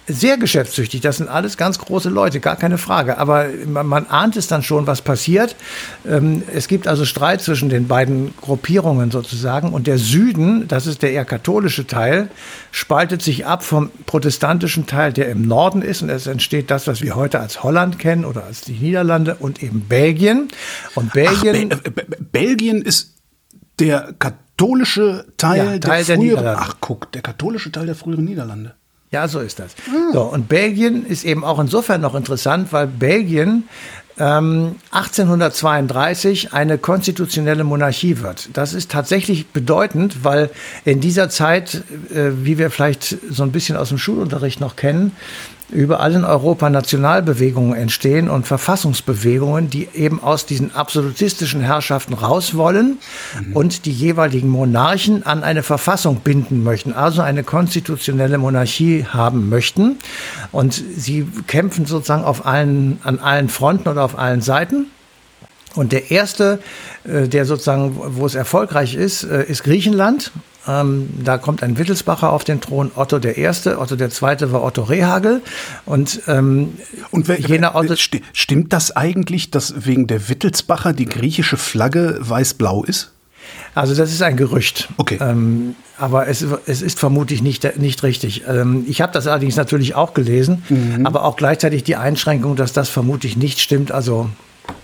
Sehr 0.09 0.37
geschäftstüchtig, 0.37 1.01
das 1.01 1.17
sind 1.17 1.27
alles 1.27 1.57
ganz 1.57 1.79
große 1.79 2.07
Leute, 2.07 2.39
gar 2.39 2.55
keine 2.55 2.77
Frage. 2.77 3.17
Aber 3.17 3.47
man, 3.65 3.85
man 3.85 4.07
ahnt 4.07 4.37
es 4.37 4.47
dann 4.47 4.63
schon, 4.63 4.87
was 4.87 5.01
passiert. 5.01 5.57
Ähm, 6.07 6.43
es 6.53 6.69
gibt 6.69 6.87
also 6.87 7.03
Streit 7.03 7.41
zwischen 7.41 7.67
den 7.67 7.89
beiden 7.89 8.33
Gruppierungen 8.39 9.11
sozusagen. 9.11 9.73
Und 9.73 9.85
der 9.85 9.97
Süden, 9.97 10.65
das 10.69 10.87
ist 10.87 11.01
der 11.01 11.11
eher 11.11 11.25
katholische 11.25 11.87
Teil, 11.87 12.29
spaltet 12.71 13.21
sich 13.21 13.45
ab 13.45 13.65
vom 13.65 13.91
protestantischen 14.05 14.87
Teil, 14.87 15.11
der 15.11 15.29
im 15.29 15.41
Norden 15.41 15.81
ist. 15.81 16.01
Und 16.01 16.09
es 16.09 16.25
entsteht 16.25 16.71
das, 16.71 16.87
was 16.87 17.01
wir 17.01 17.15
heute 17.15 17.41
als 17.41 17.63
Holland 17.63 17.99
kennen 17.99 18.23
oder 18.23 18.45
als 18.45 18.61
die 18.61 18.73
Niederlande 18.73 19.35
und 19.35 19.61
eben 19.61 19.81
Belgien. 19.89 20.47
Und 20.95 21.09
Ach, 21.09 21.13
Belgien. 21.15 21.67
Be 21.67 21.75
Be 21.75 21.91
Be 21.91 22.17
Belgien 22.31 22.81
ist 22.81 23.15
der 23.79 24.13
katholische 24.17 25.25
Teil, 25.35 25.57
Ja, 25.57 25.65
Teil 25.65 25.79
der 25.79 25.87
der 25.89 26.03
früheren. 26.05 26.19
Niederlande. 26.21 26.61
Ach, 26.61 26.75
guck, 26.79 27.11
der 27.11 27.21
katholische 27.21 27.73
Teil 27.73 27.87
der 27.87 27.95
früheren 27.95 28.23
Niederlande. 28.23 28.73
Ja, 29.11 29.27
so 29.27 29.39
ist 29.39 29.59
das. 29.59 29.73
So, 30.11 30.23
und 30.23 30.49
Belgien 30.49 31.05
ist 31.05 31.23
eben 31.23 31.45
auch 31.45 31.59
insofern 31.59 32.01
noch 32.01 32.13
interessant, 32.13 32.73
weil 32.73 32.87
Belgien 32.87 33.63
ähm, 34.19 34.75
1832 34.91 36.53
eine 36.53 36.77
konstitutionelle 36.77 37.63
Monarchie 37.63 38.19
wird. 38.19 38.49
Das 38.53 38.73
ist 38.73 38.91
tatsächlich 38.91 39.47
bedeutend, 39.47 40.23
weil 40.25 40.49
in 40.85 40.99
dieser 40.99 41.29
Zeit, 41.29 41.83
äh, 42.13 42.31
wie 42.43 42.57
wir 42.57 42.69
vielleicht 42.69 43.17
so 43.29 43.43
ein 43.43 43.51
bisschen 43.51 43.77
aus 43.77 43.89
dem 43.89 43.97
Schulunterricht 43.97 44.59
noch 44.59 44.75
kennen, 44.75 45.15
überall 45.69 46.13
in 46.13 46.23
Europa 46.23 46.69
Nationalbewegungen 46.69 47.75
entstehen 47.75 48.29
und 48.29 48.47
Verfassungsbewegungen, 48.47 49.69
die 49.69 49.89
eben 49.93 50.23
aus 50.23 50.45
diesen 50.45 50.73
absolutistischen 50.73 51.61
Herrschaften 51.61 52.13
raus 52.13 52.55
wollen 52.55 52.99
und 53.53 53.85
die 53.85 53.91
jeweiligen 53.91 54.47
Monarchen 54.47 55.25
an 55.25 55.43
eine 55.43 55.63
Verfassung 55.63 56.21
binden 56.21 56.63
möchten, 56.63 56.93
also 56.93 57.21
eine 57.21 57.43
konstitutionelle 57.43 58.37
Monarchie 58.37 59.05
haben 59.05 59.49
möchten. 59.49 59.97
Und 60.51 60.73
sie 60.73 61.27
kämpfen 61.47 61.85
sozusagen 61.85 62.23
auf 62.23 62.45
allen, 62.45 62.99
an 63.03 63.19
allen 63.19 63.49
Fronten 63.49 63.89
oder 63.89 64.03
auf 64.03 64.17
allen 64.17 64.41
Seiten. 64.41 64.87
Und 65.75 65.91
der 65.91 66.11
erste, 66.11 66.59
äh, 67.03 67.27
der 67.27 67.45
sozusagen, 67.45 67.93
wo 67.95 68.25
es 68.25 68.35
erfolgreich 68.35 68.95
ist, 68.95 69.23
äh, 69.23 69.43
ist 69.43 69.63
Griechenland. 69.63 70.31
Ähm, 70.67 71.09
da 71.23 71.37
kommt 71.37 71.63
ein 71.63 71.77
Wittelsbacher 71.77 72.31
auf 72.31 72.43
den 72.43 72.61
Thron, 72.61 72.91
Otto 72.95 73.19
der 73.19 73.37
Erste. 73.37 73.79
Otto 73.79 73.95
der 73.95 74.09
Zweite 74.09 74.51
war 74.51 74.63
Otto 74.63 74.83
Rehagel. 74.83 75.41
Und, 75.85 76.21
ähm, 76.27 76.73
Und 77.11 77.27
wer, 77.27 77.39
jener 77.39 77.75
Otto, 77.75 77.93
sti- 77.93 78.21
stimmt 78.33 78.73
das 78.73 78.95
eigentlich, 78.95 79.51
dass 79.51 79.85
wegen 79.85 80.07
der 80.07 80.29
Wittelsbacher 80.29 80.93
die 80.93 81.05
griechische 81.05 81.57
Flagge 81.57 82.17
weiß-blau 82.19 82.83
ist? 82.83 83.11
Also 83.75 83.95
das 83.95 84.11
ist 84.11 84.21
ein 84.21 84.35
Gerücht. 84.35 84.89
Okay. 84.97 85.19
Ähm, 85.21 85.75
aber 85.97 86.27
es, 86.27 86.45
es 86.65 86.81
ist 86.81 86.99
vermutlich 86.99 87.41
nicht, 87.41 87.77
nicht 87.77 88.03
richtig. 88.03 88.43
Ähm, 88.47 88.85
ich 88.87 89.01
habe 89.01 89.13
das 89.13 89.25
allerdings 89.27 89.55
natürlich 89.55 89.95
auch 89.95 90.13
gelesen, 90.13 90.63
mhm. 90.67 91.05
aber 91.05 91.23
auch 91.23 91.37
gleichzeitig 91.37 91.83
die 91.83 91.95
Einschränkung, 91.95 92.55
dass 92.55 92.73
das 92.73 92.89
vermutlich 92.89 93.37
nicht 93.37 93.59
stimmt. 93.59 93.91
Also 93.91 94.29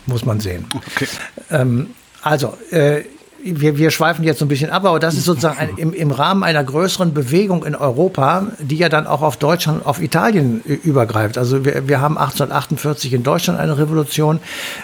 muss 0.05 0.23
man 0.25 0.39
sehen. 0.39 0.65
Okay. 0.73 1.07
Ähm, 1.51 1.87
also, 2.21 2.55
äh, 2.71 3.01
wir, 3.43 3.77
wir 3.77 3.91
schweifen 3.91 4.23
jetzt 4.23 4.39
so 4.39 4.45
ein 4.45 4.47
bisschen 4.47 4.69
ab, 4.69 4.85
aber 4.85 4.99
das 4.99 5.15
ist 5.15 5.25
sozusagen 5.25 5.57
ein, 5.57 5.69
im, 5.77 5.93
im 5.93 6.11
Rahmen 6.11 6.43
einer 6.43 6.63
größeren 6.63 7.13
Bewegung 7.13 7.65
in 7.65 7.75
Europa, 7.75 8.47
die 8.59 8.77
ja 8.77 8.89
dann 8.89 9.05
auch 9.05 9.21
auf 9.21 9.37
Deutschland, 9.37 9.85
auf 9.85 10.01
Italien 10.01 10.61
übergreift. 10.61 11.37
Also 11.37 11.65
wir, 11.65 11.87
wir 11.87 11.99
haben 12.01 12.17
1848 12.17 13.13
in 13.13 13.23
Deutschland 13.23 13.59
eine 13.59 13.77
Revolution, 13.77 14.39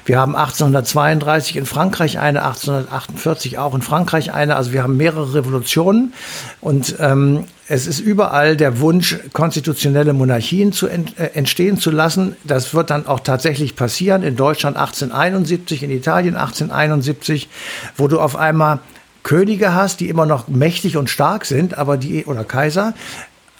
wir 0.06 0.20
haben 0.20 0.36
1832 0.36 1.56
in 1.56 1.66
Frankreich 1.66 2.20
eine, 2.20 2.44
1848 2.44 3.58
auch 3.58 3.74
in 3.74 3.82
Frankreich 3.82 4.34
eine. 4.34 4.56
Also 4.56 4.74
wir 4.74 4.84
haben 4.84 4.98
mehrere 4.98 5.34
Revolutionen 5.34 6.14
und 6.62 6.96
ähm, 7.00 7.46
es 7.72 7.86
ist 7.86 8.00
überall 8.00 8.58
der 8.58 8.80
Wunsch, 8.80 9.20
konstitutionelle 9.32 10.14
Monarchien 10.14 10.74
zu 10.74 10.88
ent, 10.88 11.18
äh, 11.20 11.30
entstehen 11.36 11.78
zu 11.78 11.92
lassen. 11.92 12.36
Das 12.44 12.74
wird 12.74 12.90
dann 12.90 13.06
auch 13.06 13.20
tatsächlich 13.20 13.76
passieren. 13.76 14.24
In 14.24 14.36
Deutschland 14.36 14.76
1871, 14.76 15.84
in 15.84 15.92
Italien 15.92 16.36
1871, 16.36 17.48
wo 17.96 18.08
du 18.08 18.20
auf 18.20 18.36
einmal 18.36 18.80
Könige 19.22 19.76
hast, 19.76 20.00
die 20.00 20.10
immer 20.10 20.26
noch 20.26 20.48
mächtig 20.48 20.98
und 20.98 21.12
stark 21.12 21.46
sind, 21.46 21.78
aber 21.78 21.98
die, 21.98 22.26
oder 22.26 22.44
Kaiser, 22.44 22.96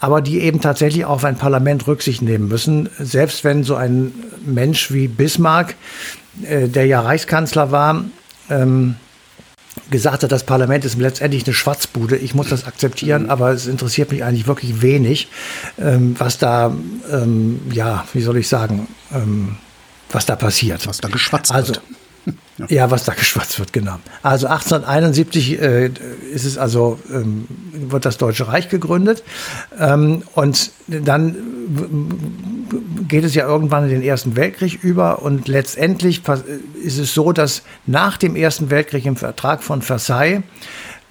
aber 0.00 0.22
die 0.22 0.40
eben 0.40 0.60
tatsächlich 0.60 1.04
auf 1.04 1.24
ein 1.24 1.36
Parlament 1.36 1.86
Rücksicht 1.86 2.20
nehmen 2.20 2.48
müssen. 2.48 2.88
Selbst 2.98 3.44
wenn 3.44 3.62
so 3.62 3.76
ein 3.76 4.12
Mensch 4.44 4.90
wie 4.90 5.06
Bismarck, 5.06 5.76
äh, 6.42 6.66
der 6.66 6.86
ja 6.86 7.00
Reichskanzler 7.00 7.70
war, 7.70 8.04
ähm, 8.48 8.96
gesagt 9.90 10.22
hat, 10.22 10.32
das 10.32 10.44
Parlament 10.44 10.84
ist 10.84 10.98
letztendlich 10.98 11.46
eine 11.46 11.54
Schwatzbude. 11.54 12.16
Ich 12.16 12.34
muss 12.34 12.48
das 12.48 12.66
akzeptieren, 12.66 13.24
mhm. 13.24 13.30
aber 13.30 13.50
es 13.50 13.66
interessiert 13.66 14.10
mich 14.10 14.24
eigentlich 14.24 14.46
wirklich 14.46 14.82
wenig, 14.82 15.28
ähm, 15.78 16.14
was 16.18 16.38
da, 16.38 16.74
ähm, 17.10 17.60
ja, 17.72 18.06
wie 18.12 18.22
soll 18.22 18.38
ich 18.38 18.48
sagen, 18.48 18.88
ähm, 19.12 19.56
was 20.10 20.26
da 20.26 20.36
passiert. 20.36 20.86
Was 20.86 20.98
da 20.98 21.08
geschwatzt 21.08 21.52
also, 21.52 21.74
wird. 21.74 21.82
Ja. 22.58 22.66
ja. 22.68 22.90
was 22.90 23.04
da 23.04 23.14
geschwatzt 23.14 23.58
wird, 23.58 23.72
genau. 23.72 23.98
Also 24.22 24.46
1871 24.46 25.60
äh, 25.60 25.90
ist 26.32 26.44
es 26.44 26.58
also, 26.58 26.98
ähm, 27.12 27.46
wird 27.72 28.04
das 28.04 28.18
Deutsche 28.18 28.48
Reich 28.48 28.68
gegründet. 28.68 29.22
Ähm, 29.78 30.22
und 30.34 30.70
dann 30.86 31.36
geht 33.08 33.24
es 33.24 33.34
ja 33.34 33.46
irgendwann 33.46 33.84
in 33.84 33.90
den 33.90 34.02
Ersten 34.02 34.36
Weltkrieg 34.36 34.82
über. 34.82 35.22
Und 35.22 35.48
letztendlich 35.48 36.22
ist 36.82 36.98
es 36.98 37.14
so, 37.14 37.32
dass 37.32 37.62
nach 37.86 38.16
dem 38.16 38.36
Ersten 38.36 38.70
Weltkrieg 38.70 39.06
im 39.06 39.16
Vertrag 39.16 39.62
von 39.62 39.82
Versailles 39.82 40.42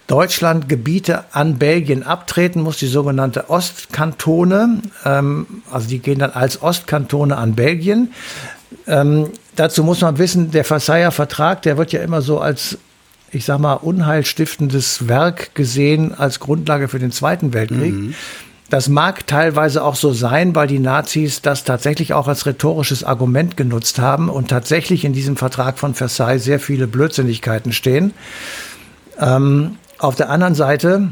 Deutschland 0.09 0.67
Gebiete 0.67 1.25
an 1.33 1.59
Belgien 1.59 2.01
abtreten 2.01 2.63
muss, 2.63 2.77
die 2.77 2.87
sogenannte 2.87 3.51
Ostkantone. 3.51 4.81
Ähm, 5.05 5.45
also 5.71 5.87
die 5.87 5.99
gehen 5.99 6.17
dann 6.17 6.31
als 6.31 6.63
Ostkantone 6.63 7.37
an 7.37 7.53
Belgien. 7.53 8.11
Ähm, 8.87 9.29
dazu 9.55 9.83
muss 9.83 10.01
man 10.01 10.17
wissen, 10.17 10.49
der 10.49 10.65
Versailler 10.65 11.11
Vertrag, 11.11 11.61
der 11.61 11.77
wird 11.77 11.91
ja 11.91 12.01
immer 12.01 12.23
so 12.23 12.39
als, 12.39 12.79
ich 13.29 13.45
sag 13.45 13.59
mal, 13.59 13.73
unheilstiftendes 13.73 15.07
Werk 15.07 15.53
gesehen 15.53 16.15
als 16.15 16.39
Grundlage 16.39 16.87
für 16.87 16.97
den 16.97 17.11
Zweiten 17.11 17.53
Weltkrieg. 17.53 17.93
Mhm. 17.93 18.15
Das 18.69 18.87
mag 18.87 19.25
teilweise 19.25 19.83
auch 19.83 19.95
so 19.95 20.13
sein, 20.13 20.53
weil 20.53 20.67
die 20.67 20.79
Nazis 20.79 21.41
das 21.41 21.63
tatsächlich 21.63 22.13
auch 22.13 22.27
als 22.27 22.45
rhetorisches 22.45 23.03
Argument 23.03 23.57
genutzt 23.57 23.97
haben 23.99 24.29
und 24.29 24.49
tatsächlich 24.49 25.05
in 25.05 25.13
diesem 25.13 25.37
Vertrag 25.37 25.79
von 25.79 25.95
Versailles 25.95 26.43
sehr 26.43 26.59
viele 26.59 26.85
Blödsinnigkeiten 26.85 27.73
stehen. 27.73 28.13
Ähm, 29.19 29.77
auf 29.97 30.15
der 30.15 30.29
anderen 30.29 30.53
Seite 30.53 31.11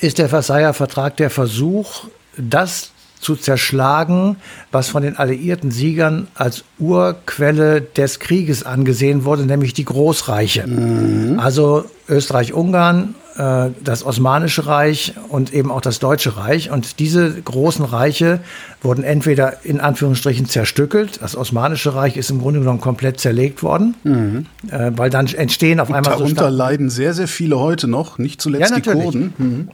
ist 0.00 0.18
der 0.18 0.28
Versailler 0.28 0.74
Vertrag 0.74 1.16
der 1.18 1.30
Versuch, 1.30 2.06
das 2.36 2.90
zu 3.22 3.36
zerschlagen, 3.36 4.36
was 4.72 4.88
von 4.88 5.02
den 5.02 5.16
alliierten 5.16 5.70
Siegern 5.70 6.26
als 6.34 6.64
Urquelle 6.80 7.80
des 7.80 8.18
Krieges 8.18 8.64
angesehen 8.64 9.24
wurde, 9.24 9.46
nämlich 9.46 9.74
die 9.74 9.84
Großreiche. 9.84 10.66
Mhm. 10.66 11.38
Also 11.38 11.84
Österreich-Ungarn, 12.08 13.14
äh, 13.36 13.70
das 13.82 14.04
Osmanische 14.04 14.66
Reich 14.66 15.14
und 15.28 15.54
eben 15.54 15.70
auch 15.70 15.80
das 15.80 16.00
Deutsche 16.00 16.36
Reich. 16.36 16.72
Und 16.72 16.98
diese 16.98 17.40
großen 17.40 17.84
Reiche 17.84 18.40
wurden 18.82 19.04
entweder 19.04 19.64
in 19.64 19.78
Anführungsstrichen 19.78 20.46
zerstückelt. 20.46 21.22
Das 21.22 21.36
Osmanische 21.36 21.94
Reich 21.94 22.16
ist 22.16 22.28
im 22.28 22.40
Grunde 22.40 22.58
genommen 22.58 22.80
komplett 22.80 23.20
zerlegt 23.20 23.62
worden, 23.62 23.94
mhm. 24.02 24.46
Äh, 24.68 24.90
weil 24.96 25.10
dann 25.10 25.28
entstehen 25.28 25.78
auf 25.78 25.92
einmal 25.92 26.12
und 26.14 26.20
darunter 26.20 26.50
so 26.50 26.56
leiden 26.56 26.90
sehr, 26.90 27.14
sehr 27.14 27.28
viele 27.28 27.60
heute 27.60 27.86
noch, 27.86 28.18
nicht 28.18 28.40
zuletzt 28.40 28.70
ja, 28.70 28.80
die 28.80 28.90
Kurden. 28.90 29.32
Mhm. 29.38 29.68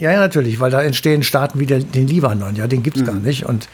Ja, 0.00 0.12
ja, 0.12 0.18
natürlich, 0.18 0.60
weil 0.60 0.70
da 0.70 0.80
entstehen 0.80 1.22
Staaten 1.22 1.60
wie 1.60 1.66
den, 1.66 1.92
den 1.92 2.06
Libanon, 2.06 2.56
ja, 2.56 2.66
den 2.66 2.82
gibt's 2.82 3.02
mhm. 3.02 3.04
gar 3.04 3.14
nicht. 3.16 3.44
Und 3.44 3.68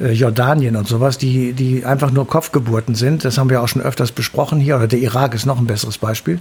äh, 0.00 0.12
Jordanien 0.12 0.76
und 0.76 0.86
sowas, 0.86 1.18
die, 1.18 1.52
die 1.52 1.84
einfach 1.84 2.12
nur 2.12 2.28
Kopfgeburten 2.28 2.94
sind. 2.94 3.24
Das 3.24 3.38
haben 3.38 3.50
wir 3.50 3.60
auch 3.60 3.66
schon 3.66 3.82
öfters 3.82 4.12
besprochen 4.12 4.60
hier. 4.60 4.76
Oder 4.76 4.86
der 4.86 5.00
Irak 5.00 5.34
ist 5.34 5.46
noch 5.46 5.58
ein 5.58 5.66
besseres 5.66 5.98
Beispiel. 5.98 6.38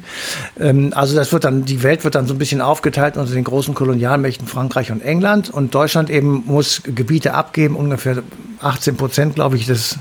Ähm, 0.60 0.94
also 0.96 1.16
das 1.16 1.34
wird 1.34 1.46
dann, 1.46 1.66
die 1.66 1.82
Welt 1.82 2.04
wird 2.04 2.13
dann 2.13 2.28
so 2.28 2.36
ein 2.36 2.38
bisschen 2.38 2.62
aufgeteilt 2.62 3.18
unter 3.18 3.34
den 3.34 3.44
großen 3.44 3.74
Kolonialmächten 3.74 4.48
Frankreich 4.48 4.92
und 4.92 5.02
England. 5.02 5.50
Und 5.50 5.74
Deutschland 5.74 6.12
eben 6.12 6.44
muss 6.46 6.84
Gebiete 6.84 7.34
abgeben, 7.34 7.75
ungefähr 7.75 8.22
18 8.62 8.98
Prozent, 8.98 9.36
glaube 9.36 9.58
ich, 9.58 9.66
des 9.66 9.98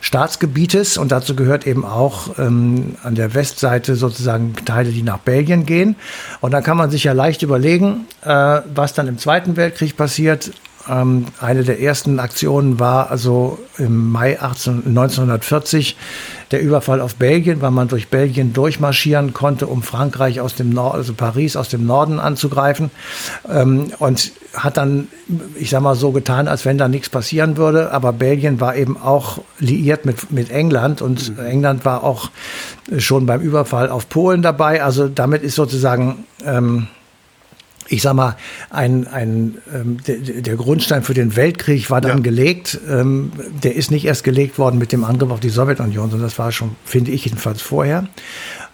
Staatsgebietes 0.00 0.96
und 0.96 1.12
dazu 1.12 1.36
gehört 1.36 1.66
eben 1.66 1.84
auch 1.84 2.38
ähm, 2.38 2.96
an 3.02 3.14
der 3.14 3.34
Westseite 3.34 3.96
sozusagen 3.96 4.54
Teile, 4.64 4.90
die 4.90 5.02
nach 5.02 5.18
Belgien 5.18 5.66
gehen. 5.66 5.96
Und 6.40 6.52
dann 6.52 6.62
kann 6.62 6.78
man 6.78 6.90
sich 6.90 7.04
ja 7.04 7.12
leicht 7.12 7.42
überlegen, 7.42 8.06
äh, 8.22 8.60
was 8.74 8.94
dann 8.94 9.08
im 9.08 9.18
Zweiten 9.18 9.56
Weltkrieg 9.56 9.96
passiert. 9.96 10.52
Ähm, 10.88 11.26
eine 11.40 11.62
der 11.62 11.80
ersten 11.80 12.18
Aktionen 12.18 12.80
war 12.80 13.10
also 13.10 13.58
im 13.76 14.10
Mai 14.10 14.40
18, 14.40 14.84
1940 14.86 15.96
der 16.50 16.62
Überfall 16.62 17.00
auf 17.00 17.16
Belgien, 17.16 17.60
weil 17.60 17.70
man 17.70 17.88
durch 17.88 18.08
Belgien 18.08 18.52
durchmarschieren 18.52 19.34
konnte, 19.34 19.66
um 19.66 19.82
Frankreich 19.82 20.40
aus 20.40 20.54
dem 20.54 20.70
Norden, 20.70 20.96
also 20.96 21.12
Paris 21.12 21.54
aus 21.54 21.68
dem 21.68 21.86
Norden 21.86 22.18
anzugreifen. 22.18 22.90
Ähm, 23.48 23.92
und 23.98 24.32
hat 24.54 24.78
dann, 24.78 25.08
ich 25.54 25.70
sag 25.70 25.82
mal 25.82 25.94
so 25.94 26.12
getan, 26.12 26.48
als 26.48 26.64
wenn 26.64 26.78
da 26.78 26.88
nichts 26.88 27.08
passieren 27.08 27.56
würde. 27.56 27.92
Aber 27.92 28.12
Belgien 28.12 28.60
war 28.60 28.74
eben 28.74 28.96
auch 28.96 29.38
liiert 29.58 30.06
mit, 30.06 30.32
mit 30.32 30.50
England 30.50 31.02
und 31.02 31.36
mhm. 31.36 31.44
England 31.44 31.84
war 31.84 32.02
auch 32.02 32.30
schon 32.98 33.26
beim 33.26 33.42
Überfall 33.42 33.90
auf 33.90 34.08
Polen 34.08 34.42
dabei. 34.42 34.82
Also 34.82 35.08
damit 35.08 35.42
ist 35.42 35.54
sozusagen, 35.54 36.24
ähm, 36.44 36.88
ich 37.90 38.02
sag 38.02 38.14
mal, 38.14 38.36
ein, 38.70 39.06
ein, 39.08 39.58
ähm, 39.74 39.98
der, 40.06 40.18
der, 40.18 40.56
Grundstein 40.56 41.02
für 41.02 41.12
den 41.12 41.34
Weltkrieg 41.34 41.90
war 41.90 42.00
dann 42.00 42.18
ja. 42.18 42.22
gelegt. 42.22 42.78
Ähm, 42.88 43.32
der 43.62 43.74
ist 43.74 43.90
nicht 43.90 44.04
erst 44.04 44.22
gelegt 44.22 44.58
worden 44.58 44.78
mit 44.78 44.92
dem 44.92 45.04
Angriff 45.04 45.30
auf 45.30 45.40
die 45.40 45.48
Sowjetunion, 45.48 46.10
sondern 46.10 46.28
das 46.28 46.38
war 46.38 46.52
schon, 46.52 46.76
finde 46.84 47.10
ich 47.10 47.24
jedenfalls 47.24 47.60
vorher. 47.60 48.06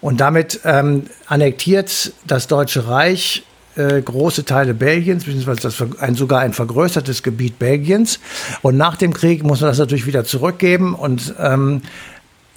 Und 0.01 0.21
damit 0.21 0.61
ähm, 0.63 1.03
annektiert 1.25 2.13
das 2.27 2.47
Deutsche 2.47 2.87
Reich 2.87 3.43
äh, 3.75 4.01
große 4.01 4.45
Teile 4.45 4.73
Belgiens, 4.73 5.25
beziehungsweise 5.25 5.61
das, 5.61 5.83
ein, 5.99 6.15
sogar 6.15 6.41
ein 6.41 6.53
vergrößertes 6.53 7.23
Gebiet 7.23 7.57
Belgiens. 7.57 8.19
Und 8.61 8.77
nach 8.77 8.97
dem 8.97 9.13
Krieg 9.13 9.43
muss 9.43 9.61
man 9.61 9.69
das 9.71 9.79
natürlich 9.79 10.05
wieder 10.05 10.25
zurückgeben 10.25 10.93
und 10.93 11.33
ähm, 11.39 11.81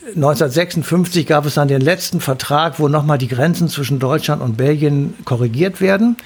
1956 0.07 1.27
gab 1.27 1.45
es 1.47 1.55
dann 1.55 1.69
den 1.69 1.81
letzten 1.81 2.21
Vertrag, 2.21 2.79
wo 2.81 2.89
nochmal 2.89 3.19
die 3.19 3.29
Grenzen 3.29 3.69
zwischen 3.69 3.99
Deutschland 3.99 4.43
und 4.43 4.57
Belgien 4.57 5.15
korrigiert 5.25 5.81
werden. 5.81 6.17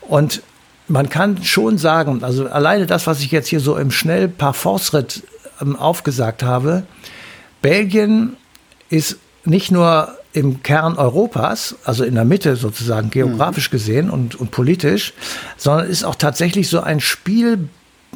Und 0.00 0.42
man 0.86 1.08
kann 1.08 1.42
schon 1.42 1.78
sagen, 1.78 2.22
also 2.22 2.46
alleine 2.46 2.86
das, 2.86 3.06
was 3.06 3.20
ich 3.20 3.30
jetzt 3.30 3.48
hier 3.48 3.60
so 3.60 3.76
im 3.76 3.90
schnell 3.90 4.28
Parforce-Ritt 4.28 5.24
ähm, 5.60 5.76
aufgesagt 5.76 6.42
habe, 6.42 6.84
Belgien 7.60 8.36
ist 8.88 9.16
nicht 9.44 9.70
nur 9.70 10.16
im 10.32 10.62
Kern 10.62 10.96
Europas, 10.96 11.76
also 11.84 12.04
in 12.04 12.14
der 12.14 12.24
Mitte 12.24 12.56
sozusagen 12.56 13.10
geografisch 13.10 13.68
mhm. 13.68 13.72
gesehen 13.72 14.10
und, 14.10 14.34
und 14.34 14.50
politisch, 14.50 15.14
sondern 15.56 15.88
ist 15.88 16.04
auch 16.04 16.16
tatsächlich 16.16 16.68
so 16.68 16.80
ein 16.80 17.00
Spiel 17.00 17.68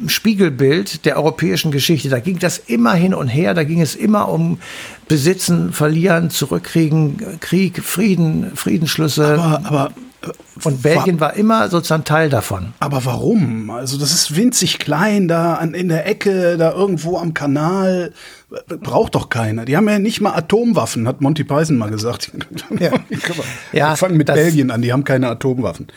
Spiegelbild 0.07 1.05
der 1.05 1.17
europäischen 1.17 1.71
Geschichte. 1.71 2.09
Da 2.09 2.19
ging 2.19 2.39
das 2.39 2.57
immer 2.57 2.93
hin 2.93 3.13
und 3.13 3.27
her, 3.27 3.53
da 3.53 3.63
ging 3.63 3.81
es 3.81 3.95
immer 3.95 4.29
um 4.29 4.59
Besitzen, 5.07 5.73
Verlieren, 5.73 6.29
Zurückkriegen, 6.29 7.39
Krieg, 7.39 7.83
Frieden, 7.83 8.51
Friedensschlüsse. 8.55 9.39
Aber, 9.39 9.61
aber 9.65 9.91
Und 10.63 10.81
Belgien 10.81 11.19
war 11.19 11.33
immer 11.33 11.69
sozusagen 11.69 12.03
Teil 12.03 12.29
davon. 12.29 12.73
Aber 12.79 13.05
warum? 13.05 13.69
Also 13.69 13.97
das 13.97 14.13
ist 14.13 14.35
winzig 14.35 14.79
klein 14.79 15.27
da 15.27 15.55
an, 15.55 15.73
in 15.73 15.89
der 15.89 16.07
Ecke, 16.07 16.57
da 16.57 16.71
irgendwo 16.71 17.17
am 17.17 17.33
Kanal. 17.33 18.13
Braucht 18.81 19.13
doch 19.13 19.29
keiner. 19.29 19.65
Die 19.65 19.77
haben 19.77 19.87
ja 19.87 19.99
nicht 19.99 20.21
mal 20.21 20.33
Atomwaffen, 20.33 21.07
hat 21.07 21.21
Monty 21.21 21.43
Python 21.43 21.77
mal 21.77 21.91
gesagt. 21.91 22.31
Ja. 22.79 22.91
ja, 23.71 23.89
Wir 23.91 23.95
fangen 23.95 24.17
mit 24.17 24.25
Belgien 24.25 24.71
an, 24.71 24.81
die 24.81 24.91
haben 24.91 25.03
keine 25.03 25.27
Atomwaffen. 25.29 25.87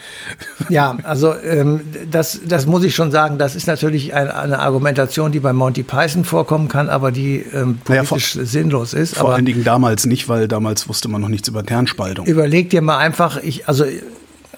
Ja, 0.68 0.99
also 1.02 1.35
ähm, 1.35 1.80
das, 2.11 2.40
das 2.47 2.66
muss 2.66 2.85
ich 2.85 2.94
schon 2.94 3.11
sagen, 3.11 3.38
das 3.38 3.56
ist 3.56 3.66
natürlich 3.66 4.12
ein, 4.12 4.28
eine 4.28 4.59
Argumentation, 4.59 5.32
die 5.32 5.40
bei 5.40 5.54
Monty 5.54 5.82
Python 5.82 6.25
vorkommen 6.25 6.68
kann, 6.68 6.90
aber 6.90 7.11
die 7.11 7.38
ähm, 7.54 7.78
politisch 7.78 7.88
naja, 7.88 8.04
vor, 8.04 8.18
sinnlos 8.18 8.92
ist. 8.92 9.14
Vor 9.14 9.28
aber 9.28 9.37
allen 9.37 9.47
Dingen 9.47 9.64
damals 9.64 10.04
nicht, 10.04 10.28
weil 10.28 10.47
damals 10.47 10.88
wusste 10.90 11.09
man 11.09 11.23
noch 11.23 11.28
nichts 11.28 11.49
über 11.49 11.62
Kernspaltung. 11.62 12.26
Überleg 12.26 12.68
dir 12.68 12.82
mal 12.82 12.99
einfach, 12.99 13.42
ich, 13.42 13.66
also 13.66 13.87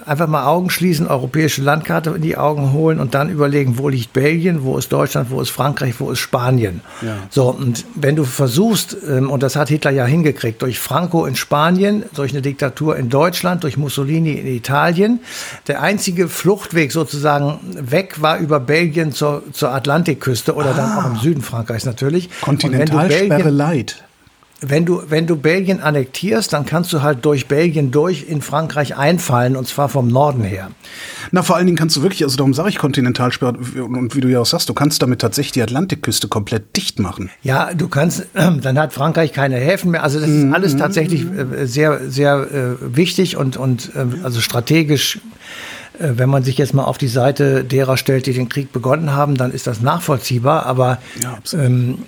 einfach 0.06 0.26
mal 0.26 0.46
Augen 0.46 0.70
schließen, 0.70 1.06
europäische 1.06 1.62
Landkarte 1.62 2.11
in 2.11 2.23
die 2.23 2.37
Augen 2.37 2.73
holen 2.73 3.00
und 3.00 3.14
dann 3.14 3.30
überlegen, 3.30 3.78
wo 3.78 3.88
liegt 3.88 4.12
Belgien, 4.12 4.64
wo 4.64 4.76
ist 4.78 4.92
Deutschland, 4.92 5.30
wo 5.30 5.40
ist 5.40 5.50
Frankreich, 5.50 5.94
wo 5.99 6.11
ist 6.11 6.18
Spanien. 6.18 6.80
Ja. 7.02 7.16
So, 7.30 7.50
und 7.50 7.84
wenn 7.94 8.16
du 8.16 8.25
versuchst, 8.25 8.96
ähm, 9.08 9.30
und 9.30 9.42
das 9.42 9.56
hat 9.56 9.68
Hitler 9.68 9.90
ja 9.90 10.04
hingekriegt, 10.04 10.62
durch 10.62 10.78
Franco 10.78 11.26
in 11.26 11.37
Spanien, 11.37 12.04
durch 12.14 12.32
eine 12.32 12.42
Diktatur 12.42 12.96
in 12.96 13.08
Deutschland, 13.08 13.64
durch 13.64 13.76
Mussolini 13.76 14.32
in 14.32 14.46
Italien, 14.46 15.20
der 15.66 15.82
einzige 15.82 16.28
Fluchtweg 16.28 16.92
sozusagen 16.92 17.58
weg 17.78 18.20
war 18.20 18.38
über 18.38 18.61
Belgien 18.61 19.12
zur, 19.12 19.42
zur 19.52 19.73
Atlantikküste 19.73 20.54
oder 20.54 20.70
ah. 20.70 20.75
dann 20.75 20.99
auch 20.99 21.11
im 21.11 21.16
Süden 21.16 21.42
Frankreichs 21.42 21.84
natürlich. 21.84 22.30
Kontinentalsperre 22.40 23.50
Light 23.50 24.04
wenn 24.71 24.85
du, 24.85 25.02
wenn 25.09 25.26
du 25.26 25.37
Belgien 25.37 25.80
annektierst, 25.80 26.52
dann 26.52 26.66
kannst 26.66 26.92
du 26.92 27.02
halt 27.02 27.25
durch 27.25 27.47
Belgien 27.47 27.90
durch 27.90 28.26
in 28.28 28.42
Frankreich 28.42 28.97
einfallen 28.97 29.56
und 29.56 29.68
zwar 29.68 29.88
vom 29.88 30.09
Norden 30.09 30.42
her. 30.44 30.71
Na, 31.30 31.42
vor 31.42 31.56
allen 31.56 31.66
Dingen 31.66 31.76
kannst 31.76 31.97
du 31.97 32.02
wirklich, 32.02 32.23
also 32.25 32.37
darum 32.37 32.54
sage 32.54 32.68
ich 32.68 32.78
Kontinentalsperre 32.78 33.56
und 33.56 34.14
wie 34.14 34.21
du 34.21 34.28
ja 34.28 34.40
auch 34.40 34.47
sagst, 34.47 34.68
du 34.68 34.75
kannst 34.75 35.02
damit 35.02 35.21
tatsächlich 35.21 35.52
die 35.52 35.62
Atlantikküste 35.62 36.28
komplett 36.28 36.76
dicht 36.76 36.99
machen. 36.99 37.30
Ja, 37.42 37.75
du 37.75 37.88
kannst, 37.88 38.26
dann 38.35 38.78
hat 38.78 38.92
Frankreich 38.92 39.33
keine 39.33 39.56
Häfen 39.56 39.90
mehr. 39.90 40.02
Also 40.02 40.21
das 40.21 40.28
ist 40.28 40.44
mhm. 40.44 40.54
alles 40.54 40.76
tatsächlich 40.76 41.23
äh, 41.23 41.66
sehr, 41.66 42.11
sehr 42.11 42.37
äh, 42.37 42.97
wichtig 42.97 43.37
und, 43.37 43.56
und 43.56 43.92
äh, 43.94 44.25
also 44.25 44.40
strategisch 44.40 45.21
wenn 45.99 46.28
man 46.28 46.42
sich 46.42 46.59
jetzt 46.59 46.75
mal 46.75 46.83
auf 46.83 46.99
die 46.99 47.06
Seite 47.06 47.62
derer 47.62 47.97
stellt, 47.97 48.26
die 48.26 48.33
den 48.33 48.49
Krieg 48.49 48.73
begonnen 48.73 49.12
haben, 49.12 49.37
dann 49.37 49.52
ist 49.52 49.68
das 49.68 49.80
nachvollziehbar. 49.80 50.66
Aber 50.66 50.99
ja, 51.23 51.38
ähm, 51.56 51.99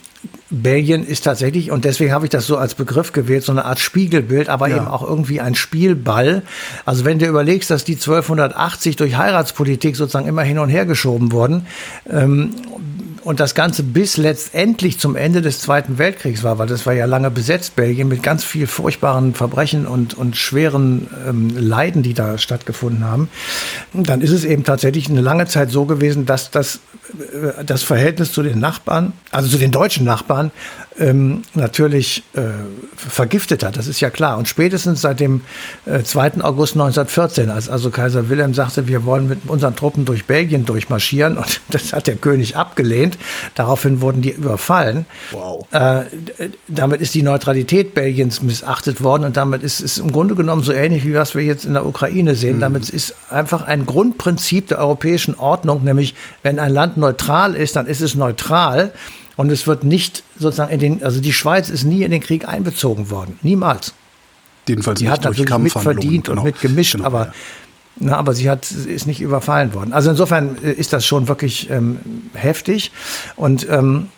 Belgien 0.50 1.04
ist 1.04 1.24
tatsächlich, 1.24 1.70
und 1.70 1.84
deswegen 1.84 2.12
habe 2.12 2.26
ich 2.26 2.30
das 2.30 2.46
so 2.46 2.56
als 2.56 2.74
Begriff 2.74 3.12
gewählt, 3.12 3.42
so 3.42 3.52
eine 3.52 3.64
Art 3.64 3.80
Spiegelbild, 3.80 4.48
aber 4.48 4.68
ja. 4.68 4.76
eben 4.76 4.86
auch 4.86 5.02
irgendwie 5.02 5.40
ein 5.40 5.54
Spielball. 5.54 6.42
Also 6.84 7.04
wenn 7.04 7.18
du 7.18 7.26
überlegst, 7.26 7.70
dass 7.70 7.84
die 7.84 7.94
1280 7.94 8.96
durch 8.96 9.16
Heiratspolitik 9.16 9.96
sozusagen 9.96 10.28
immer 10.28 10.42
hin 10.42 10.58
und 10.58 10.68
her 10.68 10.86
geschoben 10.86 11.32
wurden, 11.32 11.66
ähm, 12.08 12.54
und 13.26 13.40
das 13.40 13.56
Ganze 13.56 13.82
bis 13.82 14.18
letztendlich 14.18 15.00
zum 15.00 15.16
Ende 15.16 15.42
des 15.42 15.58
Zweiten 15.58 15.98
Weltkriegs 15.98 16.44
war, 16.44 16.58
weil 16.58 16.68
das 16.68 16.86
war 16.86 16.92
ja 16.92 17.06
lange 17.06 17.28
besetzt, 17.28 17.74
Belgien, 17.74 18.06
mit 18.06 18.22
ganz 18.22 18.44
viel 18.44 18.68
furchtbaren 18.68 19.34
Verbrechen 19.34 19.84
und, 19.84 20.14
und 20.14 20.36
schweren 20.36 21.08
ähm, 21.26 21.50
Leiden, 21.56 22.04
die 22.04 22.14
da 22.14 22.38
stattgefunden 22.38 23.04
haben, 23.04 23.28
dann 23.92 24.20
ist 24.20 24.30
es 24.30 24.44
eben 24.44 24.62
tatsächlich 24.62 25.10
eine 25.10 25.22
lange 25.22 25.46
Zeit 25.46 25.72
so 25.72 25.86
gewesen, 25.86 26.24
dass 26.24 26.52
das, 26.52 26.78
äh, 27.18 27.64
das 27.64 27.82
Verhältnis 27.82 28.30
zu 28.30 28.44
den 28.44 28.60
Nachbarn, 28.60 29.12
also 29.32 29.48
zu 29.48 29.58
den 29.58 29.72
deutschen 29.72 30.04
Nachbarn, 30.04 30.52
ähm, 30.98 31.42
natürlich 31.54 32.22
äh, 32.34 32.42
vergiftet 32.96 33.62
hat. 33.62 33.76
Das 33.76 33.86
ist 33.86 34.00
ja 34.00 34.10
klar. 34.10 34.38
Und 34.38 34.48
spätestens 34.48 35.00
seit 35.02 35.20
dem 35.20 35.42
äh, 35.84 36.02
2. 36.02 36.42
August 36.42 36.74
1914, 36.74 37.50
als 37.50 37.68
also 37.68 37.90
Kaiser 37.90 38.28
Wilhelm 38.28 38.54
sagte, 38.54 38.88
wir 38.88 39.04
wollen 39.04 39.28
mit 39.28 39.40
unseren 39.48 39.76
Truppen 39.76 40.04
durch 40.04 40.26
Belgien 40.26 40.64
durchmarschieren, 40.64 41.36
und 41.36 41.60
das 41.68 41.92
hat 41.92 42.06
der 42.06 42.16
König 42.16 42.56
abgelehnt. 42.56 43.18
Daraufhin 43.54 44.00
wurden 44.00 44.22
die 44.22 44.30
überfallen. 44.30 45.06
Wow. 45.32 45.66
Äh, 45.72 46.04
damit 46.68 47.00
ist 47.00 47.14
die 47.14 47.22
Neutralität 47.22 47.94
Belgiens 47.94 48.42
missachtet 48.42 49.02
worden 49.02 49.24
und 49.24 49.36
damit 49.36 49.62
ist 49.62 49.80
es 49.80 49.98
im 49.98 50.12
Grunde 50.12 50.34
genommen 50.34 50.62
so 50.62 50.72
ähnlich 50.72 51.04
wie 51.04 51.14
was 51.14 51.34
wir 51.34 51.42
jetzt 51.42 51.64
in 51.64 51.74
der 51.74 51.86
Ukraine 51.86 52.34
sehen. 52.34 52.56
Mhm. 52.56 52.60
Damit 52.60 52.88
ist 52.90 53.14
einfach 53.30 53.66
ein 53.66 53.86
Grundprinzip 53.86 54.68
der 54.68 54.78
europäischen 54.78 55.34
Ordnung, 55.34 55.84
nämlich 55.84 56.14
wenn 56.42 56.58
ein 56.58 56.72
Land 56.72 56.96
neutral 56.96 57.54
ist, 57.54 57.76
dann 57.76 57.86
ist 57.86 58.00
es 58.00 58.14
neutral. 58.14 58.92
Und 59.36 59.52
es 59.52 59.66
wird 59.66 59.84
nicht 59.84 60.22
sozusagen 60.38 60.72
in 60.72 60.80
den, 60.80 61.04
also 61.04 61.20
die 61.20 61.32
Schweiz 61.32 61.68
ist 61.68 61.84
nie 61.84 62.02
in 62.02 62.10
den 62.10 62.20
Krieg 62.20 62.48
einbezogen 62.48 63.10
worden. 63.10 63.38
Niemals. 63.42 63.92
Jedenfalls 64.68 64.98
die 64.98 65.08
hat 65.08 65.24
natürlich 65.24 65.56
mitverdient 65.58 66.26
genau. 66.26 66.40
und 66.40 66.46
mitgemischt, 66.46 66.94
genau, 66.94 67.04
aber, 67.04 67.26
ja. 67.26 67.32
na, 67.96 68.16
aber 68.16 68.34
sie 68.34 68.50
hat, 68.50 68.70
ist 68.70 69.06
nicht 69.06 69.20
überfallen 69.20 69.74
worden. 69.74 69.92
Also 69.92 70.10
insofern 70.10 70.56
äh, 70.62 70.72
ist 70.72 70.92
das 70.92 71.06
schon 71.06 71.28
wirklich 71.28 71.70
ähm, 71.70 71.98
heftig. 72.34 72.90
Und 73.36 73.68
ähm, 73.68 74.08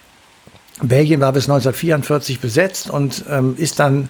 Belgien 0.81 1.21
war 1.21 1.33
bis 1.33 1.45
1944 1.45 2.41
besetzt 2.41 2.89
und 2.89 3.25
ähm, 3.29 3.55
ist 3.59 3.81
dann 3.81 4.09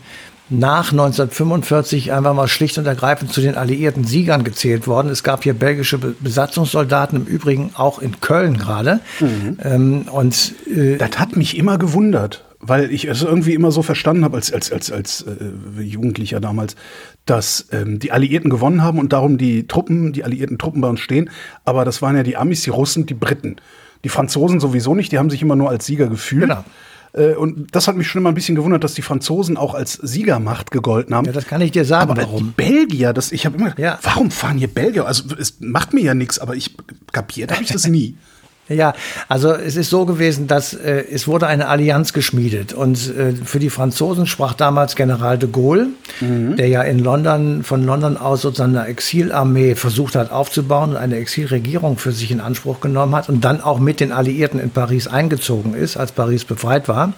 nach 0.51 0.93
1945 0.93 2.13
einfach 2.13 2.35
mal 2.35 2.49
schlicht 2.49 2.79
und 2.79 2.87
ergreifend 2.87 3.33
zu 3.33 3.41
den 3.41 3.55
alliierten 3.55 4.05
Siegern 4.05 4.45
gezählt 4.45 4.87
worden. 4.87 5.09
Es 5.09 5.23
gab 5.23 5.43
hier 5.43 5.55
belgische 5.55 5.99
Besatzungssoldaten, 5.99 7.19
im 7.19 7.27
Übrigen 7.27 7.71
auch 7.75 7.99
in 7.99 8.21
Köln 8.21 8.57
gerade. 8.57 9.01
Mhm. 9.21 9.59
Ähm, 9.63 10.03
und 10.11 10.55
äh, 10.75 10.97
das 10.97 11.19
hat 11.19 11.37
mich 11.37 11.57
immer 11.59 11.79
gewundert, 11.79 12.45
weil 12.61 12.91
ich 12.91 13.07
es 13.07 13.23
irgendwie 13.23 13.55
immer 13.55 13.71
so 13.71 13.83
verstanden 13.83 14.25
habe 14.25 14.37
als 14.37 14.53
als 14.53 14.73
als 14.73 14.91
als 14.91 15.23
äh, 15.23 15.83
Jugendlicher 15.83 16.41
damals, 16.41 16.77
dass 17.27 17.69
ähm, 17.73 17.99
die 17.99 18.13
Alliierten 18.13 18.49
gewonnen 18.49 18.83
haben 18.83 18.99
und 18.99 19.13
darum 19.13 19.37
die 19.37 19.67
Truppen, 19.67 20.13
die 20.13 20.25
alliierten 20.25 20.59
Truppen 20.59 20.81
bei 20.81 20.89
uns 20.89 21.01
stehen. 21.01 21.31
Aber 21.65 21.85
das 21.85 22.01
waren 22.01 22.17
ja 22.17 22.23
die 22.23 22.37
Amis, 22.37 22.63
die 22.63 22.71
Russen, 22.71 23.07
die 23.07 23.15
Briten. 23.15 23.57
Die 24.05 24.09
Franzosen 24.09 24.61
sowieso 24.61 24.95
nicht, 24.95 25.13
die 25.13 25.19
haben 25.19 25.29
sich 25.29 25.43
immer 25.43 25.57
nur 25.57 25.69
als 25.71 25.85
Sieger 25.85 26.07
gefühlt. 26.07 26.43
Genau. 26.43 26.65
Äh, 27.13 27.35
und 27.35 27.75
das 27.75 27.89
hat 27.89 27.97
mich 27.97 28.09
schon 28.09 28.21
immer 28.21 28.31
ein 28.31 28.35
bisschen 28.35 28.55
gewundert, 28.55 28.85
dass 28.85 28.95
die 28.95 29.03
Franzosen 29.03 29.57
auch 29.57 29.75
als 29.75 29.95
Siegermacht 29.95 30.71
gegolten 30.71 31.15
haben. 31.15 31.27
Ja, 31.27 31.33
das 31.33 31.47
kann 31.47 31.61
ich 31.61 31.71
dir 31.71 31.85
sagen. 31.85 32.11
Aber 32.11 32.23
warum? 32.23 32.39
die 32.39 32.51
Belgier, 32.51 33.13
das, 33.13 33.33
ich 33.33 33.47
habe 33.47 33.57
immer, 33.57 33.79
ja. 33.79 33.99
warum 34.03 34.31
fahren 34.31 34.59
hier 34.59 34.69
Belgier? 34.69 35.07
Also 35.07 35.25
es 35.39 35.61
macht 35.61 35.93
mir 35.93 36.03
ja 36.03 36.15
nichts, 36.15 36.39
aber 36.39 36.55
ich 36.55 36.77
kapiert 37.13 37.53
habe 37.53 37.63
ich 37.63 37.73
das 37.73 37.87
nie. 37.87 38.17
Ja, 38.69 38.93
also 39.29 39.53
es 39.53 39.77
ist 39.77 39.89
so 39.89 40.05
gewesen, 40.05 40.47
dass 40.47 40.75
äh, 40.75 41.05
es 41.11 41.27
wurde 41.27 41.47
eine 41.47 41.69
Allianz 41.69 42.13
geschmiedet 42.13 42.75
und 42.75 42.97
äh, 43.17 43.33
für 43.33 43.59
die 43.59 43.71
Franzosen 43.71 44.27
sprach 44.27 44.53
damals 44.53 44.95
General 44.95 45.39
de 45.39 45.49
Gaulle, 45.51 45.89
mhm. 46.21 46.57
der 46.57 46.69
ja 46.69 46.83
in 46.83 46.99
London 46.99 47.63
von 47.63 47.85
London 47.85 48.19
aus 48.19 48.43
sozusagen 48.43 48.77
eine 48.77 48.87
Exilarmee 48.87 49.75
versucht 49.75 50.17
hat 50.17 50.31
aufzubauen 50.31 50.91
und 50.91 50.97
eine 50.97 51.17
Exilregierung 51.17 51.97
für 51.97 52.13
sich 52.13 52.31
in 52.31 52.41
Anspruch 52.41 52.81
genommen 52.81 53.15
hat 53.15 53.31
und 53.31 53.43
dann 53.43 53.63
auch 53.63 53.79
mit 53.79 54.01
den 54.01 54.13
Alliierten 54.13 54.61
in 54.61 54.71
Paris 54.71 55.09
eingezogen 55.09 55.75
ist, 55.75 55.97
als 55.97 56.13
Paris 56.13 56.45
befreit 56.45 56.89
war. 56.89 57.15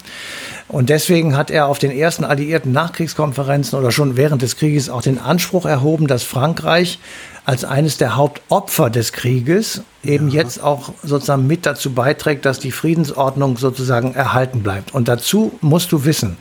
Und 0.70 0.88
deswegen 0.88 1.36
hat 1.36 1.50
er 1.50 1.66
auf 1.66 1.80
den 1.80 1.90
ersten 1.90 2.22
alliierten 2.22 2.70
Nachkriegskonferenzen 2.70 3.76
oder 3.76 3.90
schon 3.90 4.16
während 4.16 4.42
des 4.42 4.56
Krieges 4.56 4.88
auch 4.88 5.02
den 5.02 5.18
Anspruch 5.18 5.66
erhoben, 5.66 6.06
dass 6.06 6.22
Frankreich 6.22 7.00
als 7.44 7.64
eines 7.64 7.96
der 7.96 8.14
Hauptopfer 8.14 8.88
des 8.88 9.12
Krieges 9.12 9.82
eben 10.04 10.28
ja. 10.28 10.42
jetzt 10.42 10.62
auch 10.62 10.92
sozusagen 11.02 11.48
mit 11.48 11.66
dazu 11.66 11.92
beiträgt, 11.92 12.44
dass 12.44 12.60
die 12.60 12.70
Friedensordnung 12.70 13.56
sozusagen 13.56 14.14
erhalten 14.14 14.62
bleibt. 14.62 14.94
Und 14.94 15.08
dazu 15.08 15.58
musst 15.60 15.90
du 15.90 16.04
wissen, 16.04 16.36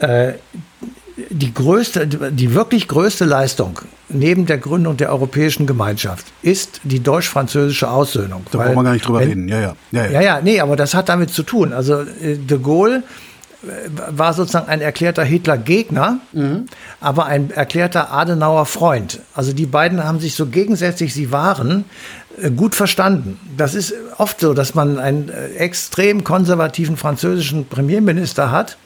äh, 0.00 0.34
die 1.30 1.54
größte, 1.54 2.06
die 2.06 2.54
wirklich 2.54 2.88
größte 2.88 3.24
Leistung 3.24 3.78
neben 4.10 4.44
der 4.44 4.58
Gründung 4.58 4.98
der 4.98 5.10
Europäischen 5.10 5.66
Gemeinschaft 5.66 6.26
ist 6.42 6.80
die 6.84 7.00
deutsch-französische 7.00 7.90
Aussöhnung. 7.90 8.44
Da 8.50 8.58
brauchen 8.58 8.74
wir 8.74 8.82
gar 8.82 8.92
nicht 8.92 9.06
drüber 9.06 9.20
wenn, 9.20 9.28
reden. 9.28 9.48
Ja, 9.48 9.60
ja, 9.60 9.74
ja, 9.92 10.04
ja. 10.04 10.10
Ja, 10.10 10.20
ja, 10.20 10.40
nee, 10.42 10.60
aber 10.60 10.76
das 10.76 10.94
hat 10.94 11.08
damit 11.08 11.30
zu 11.30 11.42
tun. 11.42 11.72
Also 11.72 12.02
äh, 12.02 12.36
de 12.36 12.58
Gaulle 12.58 13.02
war 13.62 14.32
sozusagen 14.32 14.68
ein 14.68 14.80
erklärter 14.80 15.22
Hitler-Gegner, 15.22 16.18
mhm. 16.32 16.66
aber 17.00 17.26
ein 17.26 17.50
erklärter 17.50 18.10
Adenauer-Freund. 18.12 19.20
Also 19.34 19.52
die 19.52 19.66
beiden 19.66 20.02
haben 20.02 20.18
sich 20.18 20.34
so 20.34 20.46
gegensätzlich 20.46 21.12
sie 21.12 21.30
waren, 21.30 21.84
gut 22.56 22.74
verstanden. 22.74 23.38
Das 23.56 23.74
ist 23.74 23.94
oft 24.18 24.40
so, 24.40 24.54
dass 24.54 24.74
man 24.74 24.98
einen 24.98 25.28
äh, 25.28 25.54
extrem 25.56 26.24
konservativen 26.24 26.96
französischen 26.96 27.66
Premierminister 27.66 28.50
hat 28.50 28.76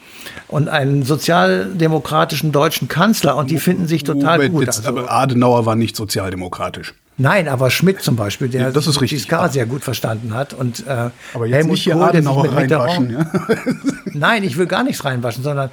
und 0.47 0.69
einen 0.69 1.03
sozialdemokratischen 1.03 2.51
deutschen 2.51 2.87
Kanzler 2.87 3.37
und 3.37 3.49
die 3.49 3.59
finden 3.59 3.87
sich 3.87 4.03
total 4.03 4.37
Moment, 4.37 4.53
gut. 4.53 4.65
Jetzt, 4.65 4.85
also, 4.85 4.89
aber 4.89 5.11
Adenauer 5.11 5.65
war 5.65 5.75
nicht 5.75 5.95
sozialdemokratisch. 5.95 6.93
Nein, 7.17 7.47
aber 7.47 7.71
Schmidt 7.71 8.01
zum 8.01 8.17
Beispiel, 8.17 8.49
der 8.49 8.61
ja, 8.61 8.71
das 8.71 8.87
ist 8.87 8.99
richtig, 8.99 9.19
Giscard 9.19 9.47
ja. 9.47 9.51
sehr 9.53 9.65
gut 9.67 9.83
verstanden 9.83 10.33
hat. 10.33 10.53
Und, 10.53 10.85
äh, 10.85 11.09
aber 11.33 11.45
jetzt 11.45 11.55
Helmut 11.55 11.71
nicht 11.71 11.83
hier 11.83 11.93
Kohl, 11.93 12.03
Adenauer 12.03 12.53
reinwaschen. 12.53 13.09
Ja? 13.09 13.31
Nein, 14.13 14.43
ich 14.43 14.57
will 14.57 14.65
gar 14.65 14.83
nichts 14.83 15.05
reinwaschen, 15.05 15.41
sondern 15.41 15.69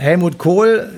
Helmut 0.00 0.38
Kohl, 0.38 0.90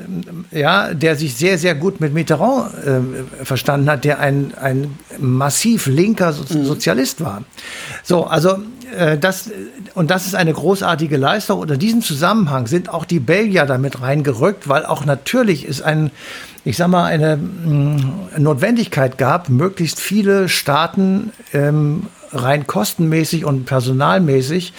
ja, 0.52 0.94
der 0.94 1.16
sich 1.16 1.34
sehr, 1.34 1.58
sehr 1.58 1.74
gut 1.74 2.00
mit 2.00 2.14
Mitterrand 2.14 2.72
äh, 2.74 3.44
verstanden 3.44 3.90
hat, 3.90 4.04
der 4.04 4.20
ein, 4.20 4.54
ein 4.60 4.98
massiv 5.18 5.86
linker 5.86 6.32
so 6.32 6.42
mhm. 6.56 6.64
Sozialist 6.64 7.22
war. 7.24 7.42
So, 8.02 8.24
also 8.24 8.58
äh, 8.96 9.18
das, 9.18 9.50
und 9.94 10.10
das 10.10 10.26
ist 10.26 10.34
eine 10.34 10.52
großartige 10.52 11.16
Leistung. 11.16 11.60
Und 11.60 11.70
in 11.70 11.78
diesem 11.78 12.02
Zusammenhang 12.02 12.66
sind 12.66 12.88
auch 12.88 13.04
die 13.04 13.20
Belgier 13.20 13.66
damit 13.66 14.00
reingerückt, 14.00 14.68
weil 14.68 14.86
auch 14.86 15.04
natürlich 15.04 15.66
ist 15.66 15.82
ein, 15.82 16.10
ich 16.64 16.76
sag 16.76 16.88
mal, 16.88 17.04
eine 17.04 17.36
mh, 17.36 17.48
mm, 17.66 18.42
Notwendigkeit 18.42 19.18
gab, 19.18 19.48
möglichst 19.48 20.00
viele 20.00 20.48
Staaten 20.48 21.32
ähm, 21.52 22.06
rein 22.32 22.66
kostenmäßig 22.66 23.44
und 23.44 23.66
personalmäßig 23.66 24.72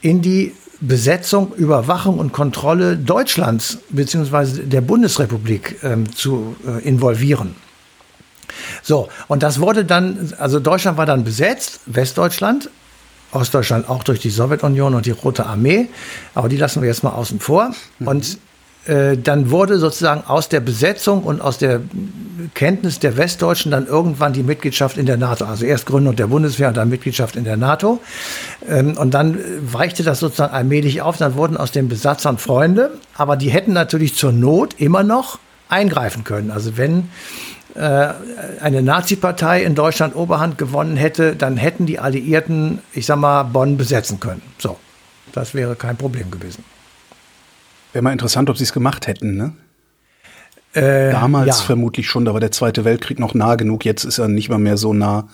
in 0.00 0.20
die 0.20 0.52
Besetzung, 0.82 1.54
Überwachung 1.54 2.18
und 2.18 2.32
Kontrolle 2.32 2.96
Deutschlands 2.96 3.78
bzw. 3.90 4.64
der 4.64 4.80
Bundesrepublik 4.80 5.78
ähm, 5.84 6.12
zu 6.14 6.56
äh, 6.66 6.82
involvieren. 6.82 7.54
So, 8.82 9.08
und 9.28 9.44
das 9.44 9.60
wurde 9.60 9.84
dann, 9.84 10.34
also 10.38 10.58
Deutschland 10.58 10.98
war 10.98 11.06
dann 11.06 11.22
besetzt, 11.22 11.80
Westdeutschland, 11.86 12.68
Ostdeutschland 13.30 13.88
auch 13.88 14.02
durch 14.02 14.18
die 14.18 14.30
Sowjetunion 14.30 14.94
und 14.94 15.06
die 15.06 15.12
Rote 15.12 15.46
Armee, 15.46 15.88
aber 16.34 16.48
die 16.48 16.56
lassen 16.56 16.82
wir 16.82 16.88
jetzt 16.88 17.04
mal 17.04 17.10
außen 17.10 17.38
vor. 17.38 17.72
Mhm. 18.00 18.08
Und 18.08 18.38
dann 18.84 19.50
wurde 19.50 19.78
sozusagen 19.78 20.24
aus 20.26 20.48
der 20.48 20.58
Besetzung 20.58 21.22
und 21.22 21.40
aus 21.40 21.58
der 21.58 21.80
Kenntnis 22.54 22.98
der 22.98 23.16
Westdeutschen 23.16 23.70
dann 23.70 23.86
irgendwann 23.86 24.32
die 24.32 24.42
Mitgliedschaft 24.42 24.98
in 24.98 25.06
der 25.06 25.16
NATO. 25.16 25.44
Also 25.44 25.64
erst 25.64 25.86
Gründung 25.86 26.16
der 26.16 26.26
Bundeswehr 26.26 26.68
und 26.68 26.76
dann 26.76 26.88
Mitgliedschaft 26.88 27.36
in 27.36 27.44
der 27.44 27.56
NATO. 27.56 28.00
Ähm, 28.68 28.96
und 28.96 29.12
dann 29.12 29.38
weichte 29.60 30.02
das 30.02 30.20
sozusagen 30.20 30.52
allmählich 30.52 31.02
auf. 31.02 31.16
Dann 31.16 31.34
wurden 31.34 31.56
aus 31.56 31.70
den 31.70 31.88
Besatzern 31.88 32.38
Freunde, 32.38 32.98
aber 33.16 33.36
die 33.36 33.50
hätten 33.50 33.72
natürlich 33.72 34.14
zur 34.14 34.32
Not 34.32 34.74
immer 34.78 35.02
noch 35.02 35.38
eingreifen 35.68 36.24
können. 36.24 36.50
Also 36.50 36.76
wenn 36.76 37.08
äh, 37.74 38.08
eine 38.60 38.82
Nazi-Partei 38.82 39.62
in 39.62 39.74
Deutschland 39.74 40.14
Oberhand 40.14 40.58
gewonnen 40.58 40.96
hätte, 40.96 41.36
dann 41.36 41.56
hätten 41.56 41.86
die 41.86 41.98
Alliierten, 41.98 42.80
ich 42.92 43.06
sag 43.06 43.16
mal, 43.16 43.44
Bonn 43.44 43.76
besetzen 43.76 44.20
können. 44.20 44.42
So, 44.58 44.76
das 45.32 45.54
wäre 45.54 45.76
kein 45.76 45.96
Problem 45.96 46.30
gewesen. 46.30 46.64
Wäre 47.92 48.02
mal 48.02 48.12
interessant, 48.12 48.48
ob 48.50 48.56
sie 48.56 48.64
es 48.64 48.72
gemacht 48.72 49.06
hätten, 49.06 49.36
ne? 49.36 49.52
Äh, 50.74 51.10
Damals 51.10 51.46
ja. 51.46 51.54
vermutlich 51.54 52.08
schon, 52.08 52.24
da 52.24 52.32
war 52.32 52.40
der 52.40 52.50
Zweite 52.50 52.84
Weltkrieg 52.84 53.18
noch 53.18 53.34
nah 53.34 53.56
genug, 53.56 53.84
jetzt 53.84 54.04
ist 54.04 54.18
er 54.18 54.28
nicht 54.28 54.48
mal 54.48 54.58
mehr 54.58 54.78
so 54.78 54.94
nah. 54.94 55.28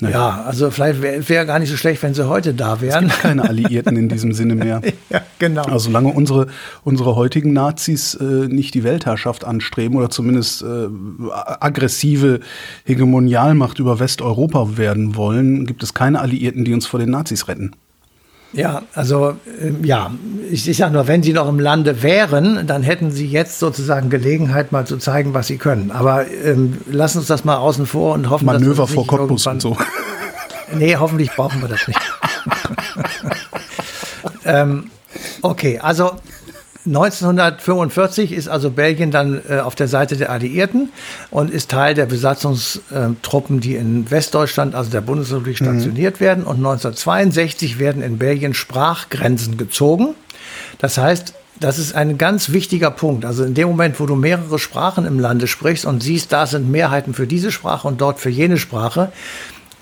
Naja. 0.00 0.16
Ja, 0.16 0.44
also 0.44 0.70
vielleicht 0.70 1.02
wäre 1.02 1.28
wär 1.28 1.44
gar 1.44 1.58
nicht 1.58 1.70
so 1.70 1.76
schlecht, 1.76 2.02
wenn 2.04 2.14
sie 2.14 2.28
heute 2.28 2.54
da 2.54 2.80
wären. 2.80 3.06
Es 3.06 3.12
gibt 3.12 3.22
keine 3.22 3.48
Alliierten 3.48 3.96
in 3.96 4.08
diesem 4.08 4.32
Sinne 4.32 4.54
mehr. 4.56 4.80
ja, 5.10 5.22
genau. 5.40 5.62
Also 5.62 5.78
solange 5.86 6.12
unsere, 6.12 6.46
unsere 6.84 7.16
heutigen 7.16 7.52
Nazis 7.52 8.14
äh, 8.14 8.24
nicht 8.24 8.74
die 8.74 8.84
Weltherrschaft 8.84 9.44
anstreben 9.44 9.96
oder 9.96 10.08
zumindest 10.08 10.62
äh, 10.62 10.88
aggressive 11.32 12.40
Hegemonialmacht 12.84 13.80
über 13.80 13.98
Westeuropa 13.98 14.76
werden 14.76 15.16
wollen, 15.16 15.66
gibt 15.66 15.82
es 15.82 15.94
keine 15.94 16.20
Alliierten, 16.20 16.64
die 16.64 16.74
uns 16.74 16.86
vor 16.86 17.00
den 17.00 17.10
Nazis 17.10 17.48
retten. 17.48 17.72
Ja, 18.52 18.82
also 18.94 19.36
äh, 19.60 19.86
ja, 19.86 20.10
ich, 20.50 20.68
ich 20.68 20.76
sage 20.76 20.92
nur, 20.92 21.06
wenn 21.06 21.22
sie 21.22 21.32
noch 21.32 21.48
im 21.48 21.60
Lande 21.60 22.02
wären, 22.02 22.66
dann 22.66 22.82
hätten 22.82 23.10
sie 23.10 23.26
jetzt 23.26 23.58
sozusagen 23.58 24.08
Gelegenheit, 24.08 24.72
mal 24.72 24.86
zu 24.86 24.96
zeigen, 24.96 25.34
was 25.34 25.48
sie 25.48 25.58
können. 25.58 25.90
Aber 25.90 26.26
ähm, 26.44 26.78
lass 26.90 27.14
uns 27.14 27.26
das 27.26 27.44
mal 27.44 27.56
außen 27.56 27.86
vor 27.86 28.14
und 28.14 28.30
hoffen, 28.30 28.46
Manöver 28.46 28.84
dass 28.84 28.92
vor 28.92 29.06
Cottbus 29.06 29.46
und 29.46 29.62
so. 29.62 29.76
Nee, 30.70 30.96
hoffentlich 30.96 31.30
brauchen 31.34 31.62
wir 31.62 31.68
das 31.68 31.88
nicht. 31.88 31.98
ähm, 34.44 34.90
okay, 35.40 35.78
also 35.78 36.12
1945 36.86 38.32
ist 38.32 38.48
also 38.48 38.70
Belgien 38.70 39.10
dann 39.10 39.42
äh, 39.48 39.58
auf 39.58 39.74
der 39.74 39.88
Seite 39.88 40.16
der 40.16 40.30
Alliierten 40.30 40.90
und 41.30 41.50
ist 41.50 41.70
Teil 41.70 41.94
der 41.94 42.06
Besatzungstruppen, 42.06 43.60
die 43.60 43.74
in 43.74 44.10
Westdeutschland, 44.10 44.74
also 44.74 44.90
der 44.90 45.00
Bundesrepublik, 45.00 45.60
mhm. 45.60 45.64
stationiert 45.64 46.16
mhm. 46.16 46.24
werden. 46.24 46.44
Und 46.44 46.56
1962 46.56 47.78
werden 47.78 48.02
in 48.02 48.18
Belgien 48.18 48.54
Sprachgrenzen 48.54 49.56
gezogen. 49.56 50.14
Das 50.78 50.98
heißt, 50.98 51.34
das 51.60 51.78
ist 51.78 51.94
ein 51.94 52.18
ganz 52.18 52.52
wichtiger 52.52 52.90
Punkt. 52.90 53.24
Also 53.24 53.44
in 53.44 53.54
dem 53.54 53.68
Moment, 53.68 53.98
wo 53.98 54.06
du 54.06 54.14
mehrere 54.14 54.58
Sprachen 54.58 55.04
im 55.06 55.18
Lande 55.18 55.46
sprichst 55.46 55.84
und 55.84 56.02
siehst, 56.02 56.32
da 56.32 56.46
sind 56.46 56.70
Mehrheiten 56.70 57.14
für 57.14 57.26
diese 57.26 57.50
Sprache 57.50 57.88
und 57.88 58.00
dort 58.00 58.20
für 58.20 58.30
jene 58.30 58.58
Sprache, 58.58 59.10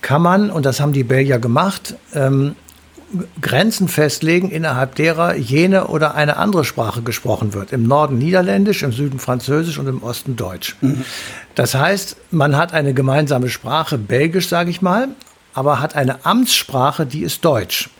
kann 0.00 0.22
man, 0.22 0.50
und 0.50 0.64
das 0.64 0.80
haben 0.80 0.92
die 0.92 1.04
Belgier 1.04 1.38
gemacht, 1.38 1.96
ähm, 2.14 2.54
Grenzen 3.40 3.88
festlegen, 3.88 4.50
innerhalb 4.50 4.94
derer 4.96 5.36
jene 5.36 5.86
oder 5.86 6.14
eine 6.14 6.36
andere 6.36 6.64
Sprache 6.64 7.02
gesprochen 7.02 7.54
wird. 7.54 7.72
Im 7.72 7.84
Norden 7.84 8.18
Niederländisch, 8.18 8.82
im 8.82 8.92
Süden 8.92 9.18
Französisch 9.18 9.78
und 9.78 9.86
im 9.86 10.02
Osten 10.02 10.36
Deutsch. 10.36 10.76
Mhm. 10.80 11.04
Das 11.54 11.74
heißt, 11.74 12.16
man 12.30 12.56
hat 12.56 12.72
eine 12.72 12.94
gemeinsame 12.94 13.48
Sprache, 13.48 13.96
Belgisch 13.98 14.48
sage 14.48 14.70
ich 14.70 14.82
mal, 14.82 15.08
aber 15.54 15.80
hat 15.80 15.94
eine 15.94 16.26
Amtssprache, 16.26 17.06
die 17.06 17.22
ist 17.22 17.44
Deutsch. 17.44 17.90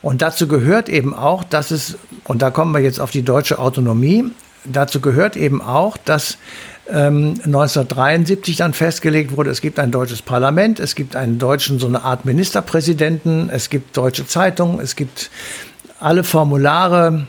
Und 0.00 0.22
dazu 0.22 0.46
gehört 0.48 0.88
eben 0.88 1.14
auch, 1.14 1.44
dass 1.44 1.70
es, 1.70 1.96
und 2.24 2.42
da 2.42 2.50
kommen 2.50 2.72
wir 2.72 2.80
jetzt 2.80 3.00
auf 3.00 3.10
die 3.10 3.22
deutsche 3.22 3.58
Autonomie, 3.58 4.30
dazu 4.64 5.00
gehört 5.00 5.36
eben 5.36 5.60
auch, 5.62 5.96
dass 5.96 6.38
1973 6.88 8.54
ähm, 8.54 8.58
dann 8.58 8.74
festgelegt 8.74 9.36
wurde, 9.36 9.50
es 9.50 9.60
gibt 9.60 9.78
ein 9.78 9.92
deutsches 9.92 10.20
Parlament, 10.20 10.80
es 10.80 10.94
gibt 10.94 11.16
einen 11.16 11.38
deutschen, 11.38 11.78
so 11.78 11.86
eine 11.86 12.02
Art 12.02 12.24
Ministerpräsidenten, 12.24 13.50
es 13.50 13.70
gibt 13.70 13.96
deutsche 13.96 14.26
Zeitungen, 14.26 14.80
es 14.80 14.96
gibt 14.96 15.30
alle 16.00 16.24
Formulare, 16.24 17.26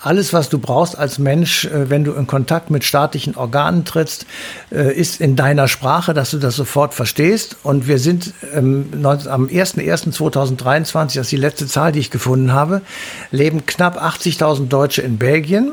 alles, 0.00 0.32
was 0.32 0.48
du 0.48 0.58
brauchst 0.58 0.98
als 0.98 1.18
Mensch, 1.18 1.64
äh, 1.64 1.88
wenn 1.90 2.04
du 2.04 2.12
in 2.12 2.26
Kontakt 2.26 2.70
mit 2.70 2.84
staatlichen 2.84 3.36
Organen 3.36 3.84
trittst, 3.84 4.26
äh, 4.70 4.92
ist 4.92 5.20
in 5.20 5.36
deiner 5.36 5.68
Sprache, 5.68 6.12
dass 6.12 6.32
du 6.32 6.38
das 6.38 6.56
sofort 6.56 6.92
verstehst. 6.92 7.56
Und 7.62 7.86
wir 7.86 7.98
sind 7.98 8.34
ähm, 8.54 8.90
am 9.04 9.46
01.01.2023, 9.46 11.14
das 11.14 11.16
ist 11.16 11.32
die 11.32 11.36
letzte 11.36 11.66
Zahl, 11.66 11.92
die 11.92 12.00
ich 12.00 12.10
gefunden 12.10 12.52
habe, 12.52 12.82
leben 13.30 13.64
knapp 13.64 14.02
80.000 14.02 14.68
Deutsche 14.68 15.02
in 15.02 15.18
Belgien. 15.18 15.72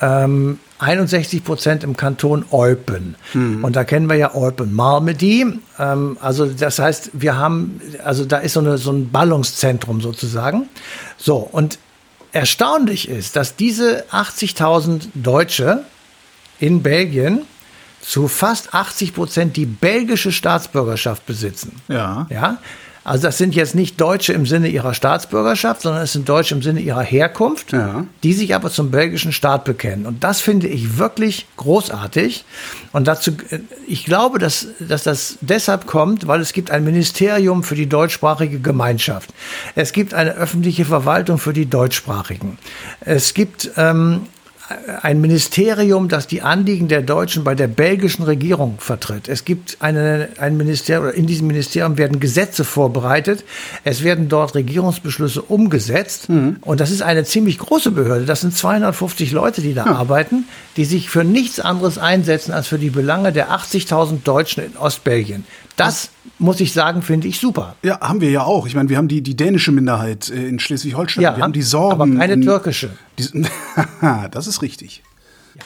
Ähm, 0.00 0.58
61 0.78 1.44
Prozent 1.44 1.84
im 1.84 1.96
Kanton 1.96 2.44
Eupen. 2.50 3.16
Mhm. 3.34 3.64
Und 3.64 3.76
da 3.76 3.84
kennen 3.84 4.08
wir 4.08 4.16
ja 4.16 4.34
Eupen 4.34 4.74
Malmedy. 4.74 5.46
Ähm, 5.78 6.16
also 6.20 6.46
das 6.46 6.78
heißt, 6.78 7.10
wir 7.12 7.36
haben, 7.36 7.80
also 8.02 8.24
da 8.24 8.38
ist 8.38 8.54
so, 8.54 8.60
eine, 8.60 8.78
so 8.78 8.90
ein 8.90 9.10
Ballungszentrum 9.10 10.00
sozusagen. 10.00 10.68
So, 11.18 11.36
und 11.36 11.78
erstaunlich 12.32 13.08
ist, 13.08 13.36
dass 13.36 13.56
diese 13.56 14.04
80.000 14.10 15.08
Deutsche 15.14 15.84
in 16.58 16.82
Belgien 16.82 17.42
zu 18.00 18.28
fast 18.28 18.74
80 18.74 19.14
Prozent 19.14 19.56
die 19.56 19.66
belgische 19.66 20.32
Staatsbürgerschaft 20.32 21.26
besitzen. 21.26 21.80
Ja. 21.88 22.26
Ja. 22.30 22.58
Also 23.10 23.26
das 23.26 23.38
sind 23.38 23.56
jetzt 23.56 23.74
nicht 23.74 24.00
Deutsche 24.00 24.32
im 24.32 24.46
Sinne 24.46 24.68
ihrer 24.68 24.94
Staatsbürgerschaft, 24.94 25.80
sondern 25.80 26.04
es 26.04 26.12
sind 26.12 26.28
Deutsche 26.28 26.54
im 26.54 26.62
Sinne 26.62 26.78
ihrer 26.78 27.02
Herkunft, 27.02 27.72
ja. 27.72 28.06
die 28.22 28.32
sich 28.32 28.54
aber 28.54 28.70
zum 28.70 28.92
belgischen 28.92 29.32
Staat 29.32 29.64
bekennen. 29.64 30.06
Und 30.06 30.22
das 30.22 30.40
finde 30.40 30.68
ich 30.68 30.96
wirklich 30.96 31.48
großartig. 31.56 32.44
Und 32.92 33.08
dazu, 33.08 33.32
äh, 33.50 33.58
ich 33.88 34.04
glaube, 34.04 34.38
dass, 34.38 34.68
dass 34.78 35.02
das 35.02 35.38
deshalb 35.40 35.88
kommt, 35.88 36.28
weil 36.28 36.40
es 36.40 36.52
gibt 36.52 36.70
ein 36.70 36.84
Ministerium 36.84 37.64
für 37.64 37.74
die 37.74 37.88
deutschsprachige 37.88 38.60
Gemeinschaft. 38.60 39.30
Es 39.74 39.90
gibt 39.90 40.14
eine 40.14 40.36
öffentliche 40.36 40.84
Verwaltung 40.84 41.38
für 41.38 41.52
die 41.52 41.66
Deutschsprachigen. 41.66 42.58
Es 43.00 43.34
gibt 43.34 43.72
ähm, 43.76 44.20
ein 45.02 45.20
Ministerium, 45.20 46.08
das 46.08 46.26
die 46.26 46.42
Anliegen 46.42 46.86
der 46.86 47.02
Deutschen 47.02 47.42
bei 47.42 47.54
der 47.54 47.66
belgischen 47.66 48.22
Regierung 48.22 48.76
vertritt. 48.78 49.28
Es 49.28 49.44
gibt 49.44 49.78
eine, 49.80 50.28
ein 50.38 50.56
Ministerium, 50.56 51.08
oder 51.08 51.14
in 51.14 51.26
diesem 51.26 51.48
Ministerium 51.48 51.98
werden 51.98 52.20
Gesetze 52.20 52.64
vorbereitet. 52.64 53.44
Es 53.82 54.04
werden 54.04 54.28
dort 54.28 54.54
Regierungsbeschlüsse 54.54 55.42
umgesetzt. 55.42 56.28
Mhm. 56.28 56.58
Und 56.60 56.80
das 56.80 56.90
ist 56.90 57.02
eine 57.02 57.24
ziemlich 57.24 57.58
große 57.58 57.90
Behörde. 57.90 58.26
Das 58.26 58.42
sind 58.42 58.56
250 58.56 59.32
Leute, 59.32 59.60
die 59.60 59.74
da 59.74 59.86
ja. 59.86 59.94
arbeiten, 59.96 60.44
die 60.76 60.84
sich 60.84 61.10
für 61.10 61.24
nichts 61.24 61.58
anderes 61.58 61.98
einsetzen 61.98 62.52
als 62.52 62.68
für 62.68 62.78
die 62.78 62.90
Belange 62.90 63.32
der 63.32 63.50
80.000 63.50 64.22
Deutschen 64.22 64.64
in 64.64 64.76
Ostbelgien. 64.76 65.44
Das 65.80 66.10
muss 66.38 66.60
ich 66.60 66.72
sagen, 66.72 67.02
finde 67.02 67.28
ich 67.28 67.38
super. 67.38 67.76
Ja, 67.82 68.00
haben 68.00 68.20
wir 68.20 68.30
ja 68.30 68.42
auch. 68.42 68.66
Ich 68.66 68.74
meine, 68.74 68.88
wir 68.88 68.96
haben 68.96 69.08
die, 69.08 69.22
die 69.22 69.36
dänische 69.36 69.72
Minderheit 69.72 70.28
äh, 70.30 70.48
in 70.48 70.58
Schleswig-Holstein. 70.58 71.22
Ja, 71.22 71.36
wir 71.36 71.42
haben 71.42 71.52
die 71.52 71.62
Sorben. 71.62 72.12
Aber 72.12 72.18
keine 72.18 72.40
türkische. 72.40 72.90
Die, 73.18 73.28
das 74.30 74.46
ist 74.46 74.62
richtig. 74.62 75.02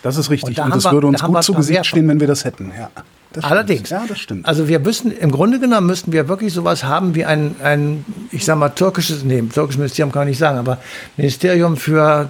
Das 0.02 0.16
ist 0.16 0.30
richtig. 0.30 0.50
Und, 0.50 0.58
da 0.58 0.64
Und 0.64 0.74
das 0.74 0.90
würde 0.90 1.06
uns 1.06 1.22
gut 1.22 1.42
zu 1.44 1.54
Gesicht 1.54 1.86
stehen, 1.86 2.08
wenn 2.08 2.20
wir 2.20 2.26
das 2.26 2.44
hätten. 2.44 2.72
Ja. 2.76 2.90
Das 3.34 3.44
Allerdings. 3.44 3.90
Ja, 3.90 4.04
das 4.08 4.20
stimmt. 4.20 4.46
Also 4.46 4.68
wir 4.68 4.78
müssen, 4.78 5.10
im 5.10 5.32
Grunde 5.32 5.58
genommen 5.58 5.88
müssten 5.88 6.12
wir 6.12 6.28
wirklich 6.28 6.52
sowas 6.52 6.84
haben 6.84 7.16
wie 7.16 7.24
ein, 7.24 7.56
ein 7.62 8.04
ich 8.30 8.44
sag 8.44 8.56
mal, 8.56 8.68
türkisches, 8.68 9.24
nee, 9.24 9.42
türkisches 9.42 9.78
Ministerium 9.78 10.12
kann 10.12 10.20
man 10.20 10.28
nicht 10.28 10.38
sagen, 10.38 10.56
aber 10.56 10.78
Ministerium 11.16 11.76
für 11.76 12.28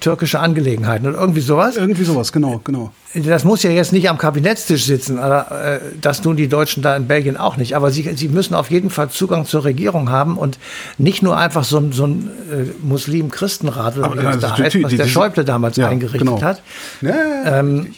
türkische 0.00 0.40
Angelegenheiten 0.40 1.06
oder 1.06 1.18
irgendwie 1.18 1.40
sowas. 1.40 1.78
Irgendwie 1.78 2.04
sowas, 2.04 2.32
genau, 2.32 2.60
genau. 2.62 2.92
Das 3.14 3.44
muss 3.44 3.62
ja 3.62 3.70
jetzt 3.70 3.92
nicht 3.94 4.10
am 4.10 4.18
Kabinettstisch 4.18 4.84
sitzen, 4.84 5.18
aber 5.18 5.50
äh, 5.64 5.80
das 6.00 6.20
tun 6.20 6.36
die 6.36 6.48
Deutschen 6.48 6.82
da 6.82 6.96
in 6.96 7.06
Belgien 7.06 7.38
auch 7.38 7.56
nicht. 7.56 7.74
Aber 7.74 7.90
sie, 7.90 8.10
sie 8.14 8.28
müssen 8.28 8.54
auf 8.54 8.70
jeden 8.70 8.90
Fall 8.90 9.08
Zugang 9.08 9.46
zur 9.46 9.64
Regierung 9.64 10.10
haben 10.10 10.36
und 10.36 10.58
nicht 10.98 11.22
nur 11.22 11.36
einfach 11.36 11.64
so, 11.64 11.90
so 11.92 12.06
ein 12.06 12.30
äh, 12.50 12.64
Muslim-Christenrat 12.82 13.96
oder 13.96 14.12
wie 14.12 14.22
das 14.22 14.38
da 14.38 14.58
heißt, 14.58 14.82
was 14.82 14.96
der 14.96 15.06
Schäuble 15.06 15.44
damals 15.44 15.76
ja, 15.76 15.88
eingerichtet 15.88 16.20
genau. 16.26 16.42
hat. 16.42 16.62
Ja, 17.00 17.60
ähm, 17.60 17.94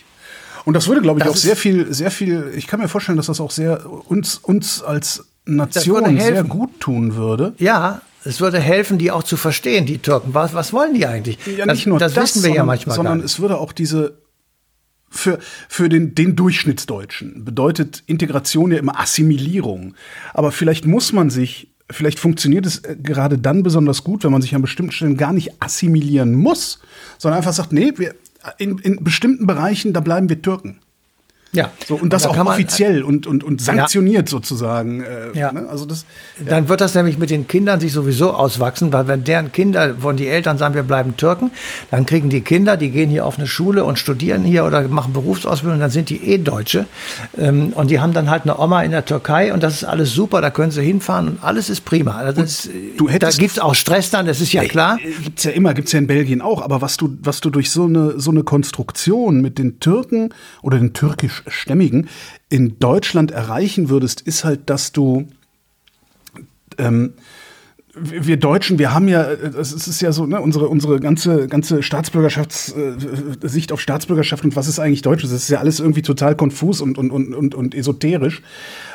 und 0.64 0.74
das 0.74 0.88
würde, 0.88 1.02
glaube 1.02 1.20
ich, 1.20 1.24
das 1.24 1.34
auch 1.34 1.36
sehr 1.38 1.56
viel, 1.56 1.92
sehr 1.92 2.10
viel, 2.10 2.52
ich 2.56 2.66
kann 2.66 2.80
mir 2.80 2.88
vorstellen, 2.88 3.16
dass 3.16 3.26
das 3.26 3.40
auch 3.40 3.50
sehr 3.50 3.84
uns, 4.08 4.38
uns 4.38 4.82
als 4.82 5.26
Nation 5.44 6.18
sehr 6.18 6.44
gut 6.44 6.80
tun 6.80 7.16
würde. 7.16 7.54
Ja, 7.58 8.00
es 8.24 8.40
würde 8.40 8.58
helfen, 8.58 8.96
die 8.98 9.10
auch 9.10 9.22
zu 9.22 9.36
verstehen, 9.36 9.84
die 9.84 9.98
Türken. 9.98 10.32
Was, 10.32 10.54
was 10.54 10.72
wollen 10.72 10.94
die 10.94 11.06
eigentlich? 11.06 11.38
Ja, 11.46 11.66
nicht 11.66 11.82
das, 11.82 11.86
nur 11.86 11.98
das, 11.98 12.14
das 12.14 12.24
wissen 12.24 12.36
wir 12.36 12.40
sondern, 12.42 12.56
ja 12.56 12.64
manchmal. 12.64 12.96
Sondern 12.96 13.20
es 13.20 13.38
würde 13.38 13.58
auch 13.58 13.72
diese 13.72 14.18
für, 15.10 15.38
für 15.68 15.88
den, 15.88 16.14
den 16.14 16.34
Durchschnittsdeutschen 16.34 17.44
bedeutet 17.44 18.02
Integration 18.06 18.72
ja 18.72 18.78
immer 18.78 18.98
Assimilierung. 18.98 19.94
Aber 20.32 20.50
vielleicht 20.50 20.86
muss 20.86 21.12
man 21.12 21.30
sich, 21.30 21.68
vielleicht 21.90 22.18
funktioniert 22.18 22.66
es 22.66 22.78
äh, 22.78 22.96
gerade 23.00 23.38
dann 23.38 23.62
besonders 23.62 24.02
gut, 24.02 24.24
wenn 24.24 24.32
man 24.32 24.42
sich 24.42 24.54
an 24.54 24.62
bestimmten 24.62 24.92
Stellen 24.92 25.16
gar 25.16 25.32
nicht 25.32 25.62
assimilieren 25.62 26.34
muss, 26.34 26.80
sondern 27.18 27.38
einfach 27.38 27.52
sagt, 27.52 27.72
nee, 27.72 27.92
wir, 27.96 28.14
in, 28.58 28.78
in 28.78 29.02
bestimmten 29.02 29.46
Bereichen, 29.46 29.92
da 29.92 30.00
bleiben 30.00 30.28
wir 30.28 30.42
Türken. 30.42 30.80
Ja. 31.54 31.70
So, 31.86 31.94
und 31.94 32.12
das 32.12 32.26
und 32.26 32.38
auch 32.38 32.46
offiziell 32.46 33.00
man, 33.00 33.04
und, 33.04 33.26
und, 33.26 33.44
und 33.44 33.60
sanktioniert 33.60 34.28
ja. 34.28 34.30
sozusagen. 34.30 35.02
Äh, 35.02 35.38
ja. 35.38 35.52
Ne? 35.52 35.66
Also 35.68 35.86
das, 35.86 36.04
ja. 36.38 36.50
Dann 36.50 36.68
wird 36.68 36.80
das 36.80 36.94
nämlich 36.94 37.16
mit 37.16 37.30
den 37.30 37.46
Kindern 37.46 37.80
sich 37.80 37.92
sowieso 37.92 38.32
auswachsen, 38.32 38.92
weil 38.92 39.06
wenn 39.06 39.22
deren 39.24 39.52
Kinder, 39.52 39.94
von 40.00 40.16
die 40.16 40.26
Eltern 40.26 40.58
sagen, 40.58 40.74
wir 40.74 40.82
bleiben 40.82 41.16
Türken, 41.16 41.52
dann 41.90 42.06
kriegen 42.06 42.28
die 42.28 42.40
Kinder, 42.40 42.76
die 42.76 42.90
gehen 42.90 43.08
hier 43.08 43.24
auf 43.24 43.38
eine 43.38 43.46
Schule 43.46 43.84
und 43.84 43.98
studieren 43.98 44.42
hier 44.42 44.64
oder 44.64 44.82
machen 44.88 45.12
Berufsausbildung, 45.12 45.78
dann 45.78 45.90
sind 45.90 46.10
die 46.10 46.22
eh 46.24 46.38
Deutsche. 46.38 46.86
Ähm, 47.38 47.72
und 47.74 47.90
die 47.90 48.00
haben 48.00 48.12
dann 48.12 48.30
halt 48.30 48.42
eine 48.42 48.58
Oma 48.58 48.82
in 48.82 48.90
der 48.90 49.04
Türkei 49.04 49.52
und 49.52 49.62
das 49.62 49.74
ist 49.74 49.84
alles 49.84 50.12
super, 50.12 50.40
da 50.40 50.50
können 50.50 50.72
sie 50.72 50.82
hinfahren 50.82 51.28
und 51.28 51.44
alles 51.44 51.70
ist 51.70 51.84
prima. 51.84 52.16
Also 52.16 52.42
ist, 52.42 52.68
du 52.96 53.08
hättest, 53.08 53.38
da 53.38 53.40
gibt 53.40 53.52
es 53.52 53.58
auch 53.60 53.74
Stress 53.74 54.10
dann, 54.10 54.26
das 54.26 54.40
ist 54.40 54.52
ja 54.52 54.64
klar. 54.64 54.98
Gibt's 55.22 55.44
ja 55.44 55.52
immer, 55.52 55.72
gibt's 55.72 55.92
ja 55.92 56.00
in 56.00 56.08
Belgien 56.08 56.40
auch, 56.40 56.62
aber 56.62 56.80
was 56.80 56.96
du, 56.96 57.16
was 57.22 57.40
du 57.40 57.50
durch 57.50 57.70
so 57.70 57.84
eine, 57.84 58.18
so 58.18 58.32
eine 58.32 58.42
Konstruktion 58.42 59.40
mit 59.40 59.58
den 59.58 59.78
Türken 59.78 60.30
oder 60.62 60.78
den 60.78 60.92
türkisch 60.92 61.43
Stämmigen 61.46 62.08
in 62.48 62.78
Deutschland 62.78 63.30
erreichen 63.30 63.88
würdest, 63.88 64.20
ist 64.20 64.44
halt, 64.44 64.70
dass 64.70 64.92
du 64.92 65.28
ähm, 66.78 67.14
wir 67.96 68.36
Deutschen, 68.36 68.78
wir 68.78 68.92
haben 68.92 69.06
ja, 69.08 69.22
es 69.22 69.72
ist 69.72 70.00
ja 70.00 70.10
so, 70.10 70.26
ne, 70.26 70.40
unsere, 70.40 70.68
unsere 70.68 70.98
ganze, 70.98 71.46
ganze 71.46 71.82
Staatsbürgerschaftssicht 71.82 73.70
äh, 73.70 73.72
auf 73.72 73.80
Staatsbürgerschaft 73.80 74.44
und 74.44 74.56
was 74.56 74.66
ist 74.66 74.80
eigentlich 74.80 75.02
Deutsch? 75.02 75.22
Das 75.22 75.30
ist 75.30 75.48
ja 75.48 75.58
alles 75.58 75.78
irgendwie 75.78 76.02
total 76.02 76.34
konfus 76.34 76.80
und, 76.80 76.98
und, 76.98 77.10
und, 77.10 77.34
und, 77.34 77.54
und 77.54 77.74
esoterisch. 77.74 78.42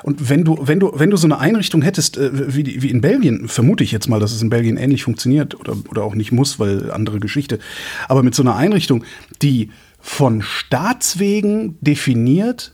Und 0.04 0.30
wenn 0.30 0.44
du, 0.44 0.58
wenn 0.62 0.80
du, 0.80 0.92
wenn 0.96 1.10
du 1.10 1.18
so 1.18 1.28
eine 1.28 1.40
Einrichtung 1.40 1.82
hättest, 1.82 2.18
äh, 2.18 2.54
wie, 2.54 2.82
wie 2.82 2.90
in 2.90 3.00
Belgien, 3.00 3.48
vermute 3.48 3.84
ich 3.84 3.92
jetzt 3.92 4.10
mal, 4.10 4.20
dass 4.20 4.34
es 4.34 4.42
in 4.42 4.50
Belgien 4.50 4.76
ähnlich 4.76 5.04
funktioniert 5.04 5.58
oder, 5.58 5.78
oder 5.90 6.04
auch 6.04 6.16
nicht 6.16 6.34
muss, 6.34 6.60
weil 6.60 6.92
andere 6.92 7.20
Geschichte. 7.20 7.60
Aber 8.10 8.22
mit 8.22 8.36
so 8.36 8.44
einer 8.44 8.58
Einrichtung, 8.58 9.06
die 9.42 9.70
von 10.00 10.42
Staatswegen 10.42 11.78
definiert, 11.82 12.74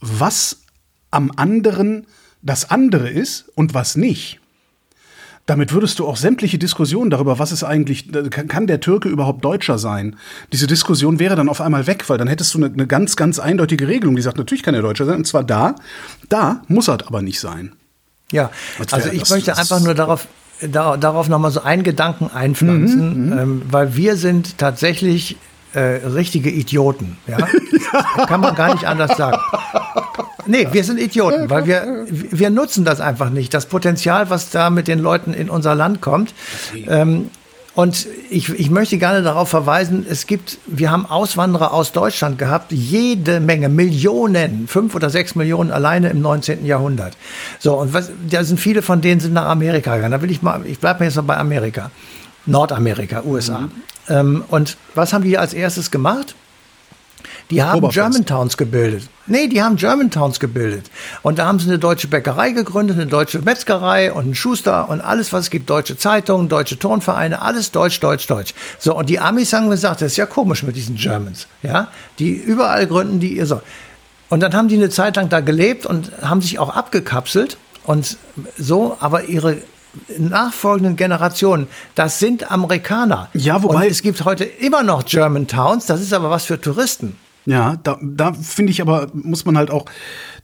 was 0.00 0.62
am 1.10 1.30
anderen 1.36 2.06
das 2.42 2.70
andere 2.70 3.08
ist 3.10 3.50
und 3.54 3.74
was 3.74 3.96
nicht. 3.96 4.40
Damit 5.46 5.72
würdest 5.72 5.98
du 5.98 6.06
auch 6.06 6.16
sämtliche 6.16 6.58
Diskussionen 6.58 7.10
darüber, 7.10 7.38
was 7.40 7.50
ist 7.50 7.64
eigentlich, 7.64 8.08
kann 8.30 8.68
der 8.68 8.78
Türke 8.78 9.08
überhaupt 9.08 9.44
Deutscher 9.44 9.78
sein? 9.78 10.16
Diese 10.52 10.68
Diskussion 10.68 11.18
wäre 11.18 11.34
dann 11.34 11.48
auf 11.48 11.60
einmal 11.60 11.88
weg, 11.88 12.08
weil 12.08 12.18
dann 12.18 12.28
hättest 12.28 12.54
du 12.54 12.58
eine, 12.58 12.72
eine 12.72 12.86
ganz, 12.86 13.16
ganz 13.16 13.40
eindeutige 13.40 13.88
Regelung, 13.88 14.14
die 14.14 14.22
sagt, 14.22 14.38
natürlich 14.38 14.62
kann 14.62 14.74
er 14.74 14.82
Deutscher 14.82 15.06
sein, 15.06 15.16
und 15.16 15.26
zwar 15.26 15.42
da, 15.42 15.74
da 16.28 16.62
muss 16.68 16.88
er 16.88 16.98
aber 17.04 17.22
nicht 17.22 17.40
sein. 17.40 17.72
Ja, 18.30 18.50
also 18.92 19.10
ich 19.10 19.20
das, 19.20 19.30
möchte 19.30 19.50
das 19.50 19.58
einfach 19.58 19.80
nur 19.80 19.94
darauf, 19.94 20.28
da, 20.60 20.96
darauf 20.96 21.28
nochmal 21.28 21.50
so 21.50 21.62
einen 21.62 21.82
Gedanken 21.82 22.30
einpflanzen, 22.32 23.24
mhm, 23.24 23.26
mhm, 23.26 23.38
ähm, 23.38 23.62
weil 23.68 23.96
wir 23.96 24.16
sind 24.16 24.56
tatsächlich 24.56 25.36
äh, 25.74 26.06
richtige 26.06 26.50
Idioten. 26.50 27.16
Ja? 27.26 27.38
Kann 28.26 28.40
man 28.40 28.54
gar 28.54 28.72
nicht 28.74 28.84
anders 28.84 29.16
sagen. 29.16 29.38
Nee, 30.46 30.68
wir 30.72 30.84
sind 30.84 30.98
Idioten, 30.98 31.50
weil 31.50 31.66
wir, 31.66 32.06
wir 32.08 32.50
nutzen 32.50 32.84
das 32.84 33.00
einfach 33.00 33.30
nicht. 33.30 33.54
Das 33.54 33.66
Potenzial, 33.66 34.30
was 34.30 34.50
da 34.50 34.70
mit 34.70 34.88
den 34.88 34.98
Leuten 34.98 35.32
in 35.32 35.50
unser 35.50 35.74
Land 35.74 36.00
kommt. 36.00 36.34
Ähm, 36.88 37.30
und 37.74 38.08
ich, 38.30 38.48
ich 38.48 38.68
möchte 38.68 38.98
gerne 38.98 39.22
darauf 39.22 39.48
verweisen, 39.48 40.04
es 40.08 40.26
gibt, 40.26 40.58
wir 40.66 40.90
haben 40.90 41.06
Auswanderer 41.06 41.72
aus 41.72 41.92
Deutschland 41.92 42.36
gehabt, 42.36 42.72
jede 42.72 43.38
Menge, 43.38 43.68
Millionen, 43.68 44.66
fünf 44.66 44.94
oder 44.94 45.08
sechs 45.08 45.36
Millionen 45.36 45.70
alleine 45.70 46.10
im 46.10 46.20
19. 46.20 46.66
Jahrhundert. 46.66 47.16
So, 47.60 47.76
und 47.76 47.94
was, 47.94 48.10
da 48.28 48.42
sind 48.42 48.58
viele 48.58 48.82
von 48.82 49.00
denen 49.00 49.20
sind 49.20 49.34
nach 49.34 49.46
Amerika 49.46 49.94
gegangen. 49.94 50.12
Da 50.12 50.20
will 50.20 50.32
ich 50.32 50.42
mal, 50.42 50.60
ich 50.66 50.80
bleibe 50.80 51.00
mir 51.00 51.06
jetzt 51.06 51.16
noch 51.16 51.24
bei 51.24 51.36
Amerika. 51.36 51.92
Nordamerika, 52.46 53.22
USA. 53.24 53.60
Mhm. 53.60 53.70
Ähm, 54.08 54.44
und 54.48 54.76
was 54.94 55.12
haben 55.12 55.24
die 55.24 55.38
als 55.38 55.54
erstes 55.54 55.90
gemacht? 55.90 56.34
Die 57.50 57.62
haben 57.62 57.88
Germantowns 57.88 58.56
gebildet. 58.56 59.08
Nee, 59.26 59.48
die 59.48 59.60
haben 59.60 59.76
Germantowns 59.76 60.38
gebildet. 60.38 60.88
Und 61.22 61.38
da 61.38 61.46
haben 61.46 61.58
sie 61.58 61.66
eine 61.66 61.80
deutsche 61.80 62.06
Bäckerei 62.06 62.52
gegründet, 62.52 62.96
eine 62.96 63.06
deutsche 63.06 63.40
Metzgerei 63.40 64.12
und 64.12 64.22
einen 64.22 64.34
Schuster 64.36 64.88
und 64.88 65.00
alles, 65.00 65.32
was 65.32 65.44
es 65.44 65.50
gibt. 65.50 65.68
Deutsche 65.68 65.96
Zeitungen, 65.96 66.48
deutsche 66.48 66.78
Turnvereine, 66.78 67.42
alles 67.42 67.72
Deutsch, 67.72 67.98
Deutsch, 67.98 68.26
Deutsch. 68.28 68.54
So, 68.78 68.96
und 68.96 69.08
die 69.08 69.18
Amis 69.18 69.52
haben 69.52 69.68
gesagt, 69.68 70.00
das 70.00 70.12
ist 70.12 70.16
ja 70.16 70.26
komisch 70.26 70.62
mit 70.62 70.76
diesen 70.76 70.94
Germans. 70.94 71.48
Ja, 71.62 71.88
die 72.20 72.30
überall 72.30 72.86
gründen, 72.86 73.18
die 73.18 73.36
ihr 73.36 73.46
so. 73.46 73.60
Und 74.28 74.40
dann 74.40 74.54
haben 74.54 74.68
die 74.68 74.76
eine 74.76 74.90
Zeit 74.90 75.16
lang 75.16 75.28
da 75.28 75.40
gelebt 75.40 75.86
und 75.86 76.12
haben 76.22 76.40
sich 76.40 76.60
auch 76.60 76.70
abgekapselt 76.70 77.56
und 77.82 78.16
so, 78.56 78.96
aber 79.00 79.24
ihre 79.24 79.56
nachfolgenden 80.18 80.96
Generationen, 80.96 81.66
das 81.94 82.18
sind 82.18 82.50
Amerikaner. 82.50 83.28
Ja, 83.34 83.62
wobei. 83.62 83.86
Und 83.86 83.90
es 83.90 84.02
gibt 84.02 84.24
heute 84.24 84.44
immer 84.44 84.82
noch 84.82 85.04
German 85.04 85.46
Towns, 85.46 85.86
das 85.86 86.00
ist 86.00 86.12
aber 86.12 86.30
was 86.30 86.44
für 86.44 86.60
Touristen. 86.60 87.16
Ja, 87.46 87.76
da, 87.82 87.98
da 88.02 88.32
finde 88.32 88.72
ich 88.72 88.82
aber, 88.82 89.08
muss 89.12 89.44
man 89.44 89.56
halt 89.56 89.70
auch 89.70 89.86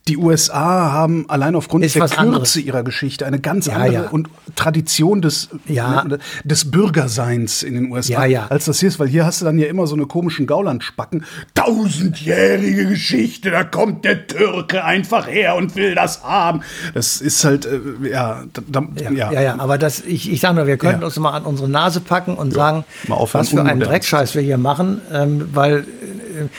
die 0.08 0.16
USA 0.16 0.92
haben 0.92 1.28
allein 1.28 1.56
aufgrund 1.56 1.84
ist 1.84 1.96
der 1.96 2.02
Kürze 2.02 2.18
anderes. 2.18 2.56
ihrer 2.56 2.84
Geschichte 2.84 3.26
eine 3.26 3.40
ganz 3.40 3.66
ja, 3.66 3.74
andere 3.74 4.04
ja. 4.04 4.10
und 4.10 4.28
Tradition 4.54 5.20
des, 5.20 5.48
ja. 5.66 6.04
Ne, 6.04 6.18
des 6.44 6.70
Bürgerseins 6.70 7.64
in 7.64 7.74
den 7.74 7.90
USA, 7.90 8.22
als 8.48 8.66
das 8.66 8.78
hier 8.78 8.88
ist, 8.88 9.00
weil 9.00 9.08
hier 9.08 9.26
hast 9.26 9.40
du 9.40 9.44
dann 9.44 9.58
ja 9.58 9.66
immer 9.66 9.86
so 9.88 9.96
eine 9.96 10.06
komischen 10.06 10.46
Gaulandspacken. 10.46 11.24
Tausendjährige 11.54 12.86
Geschichte, 12.86 13.50
da 13.50 13.64
kommt 13.64 14.04
der 14.04 14.28
Türke 14.28 14.84
einfach 14.84 15.26
her 15.26 15.56
und 15.56 15.74
will 15.74 15.96
das 15.96 16.22
haben. 16.22 16.60
Das 16.94 17.20
ist 17.20 17.44
halt, 17.44 17.66
äh, 17.66 17.80
ja, 18.08 18.44
da, 18.68 18.86
ja, 18.94 19.10
ja. 19.10 19.42
ja, 19.42 19.58
aber 19.58 19.76
das, 19.76 20.02
ich, 20.02 20.30
ich 20.30 20.40
sage 20.40 20.54
nur, 20.54 20.68
wir 20.68 20.76
könnten 20.76 21.02
uns 21.02 21.18
mal 21.18 21.32
an 21.32 21.44
unsere 21.44 21.68
Nase 21.68 22.00
packen 22.00 22.34
und 22.36 22.52
sagen, 22.52 22.84
was 23.08 23.48
für 23.48 23.64
einen 23.64 23.80
Dreckscheiß 23.80 24.36
wir 24.36 24.42
hier 24.42 24.58
machen, 24.58 25.00
ähm, 25.12 25.48
weil 25.52 25.84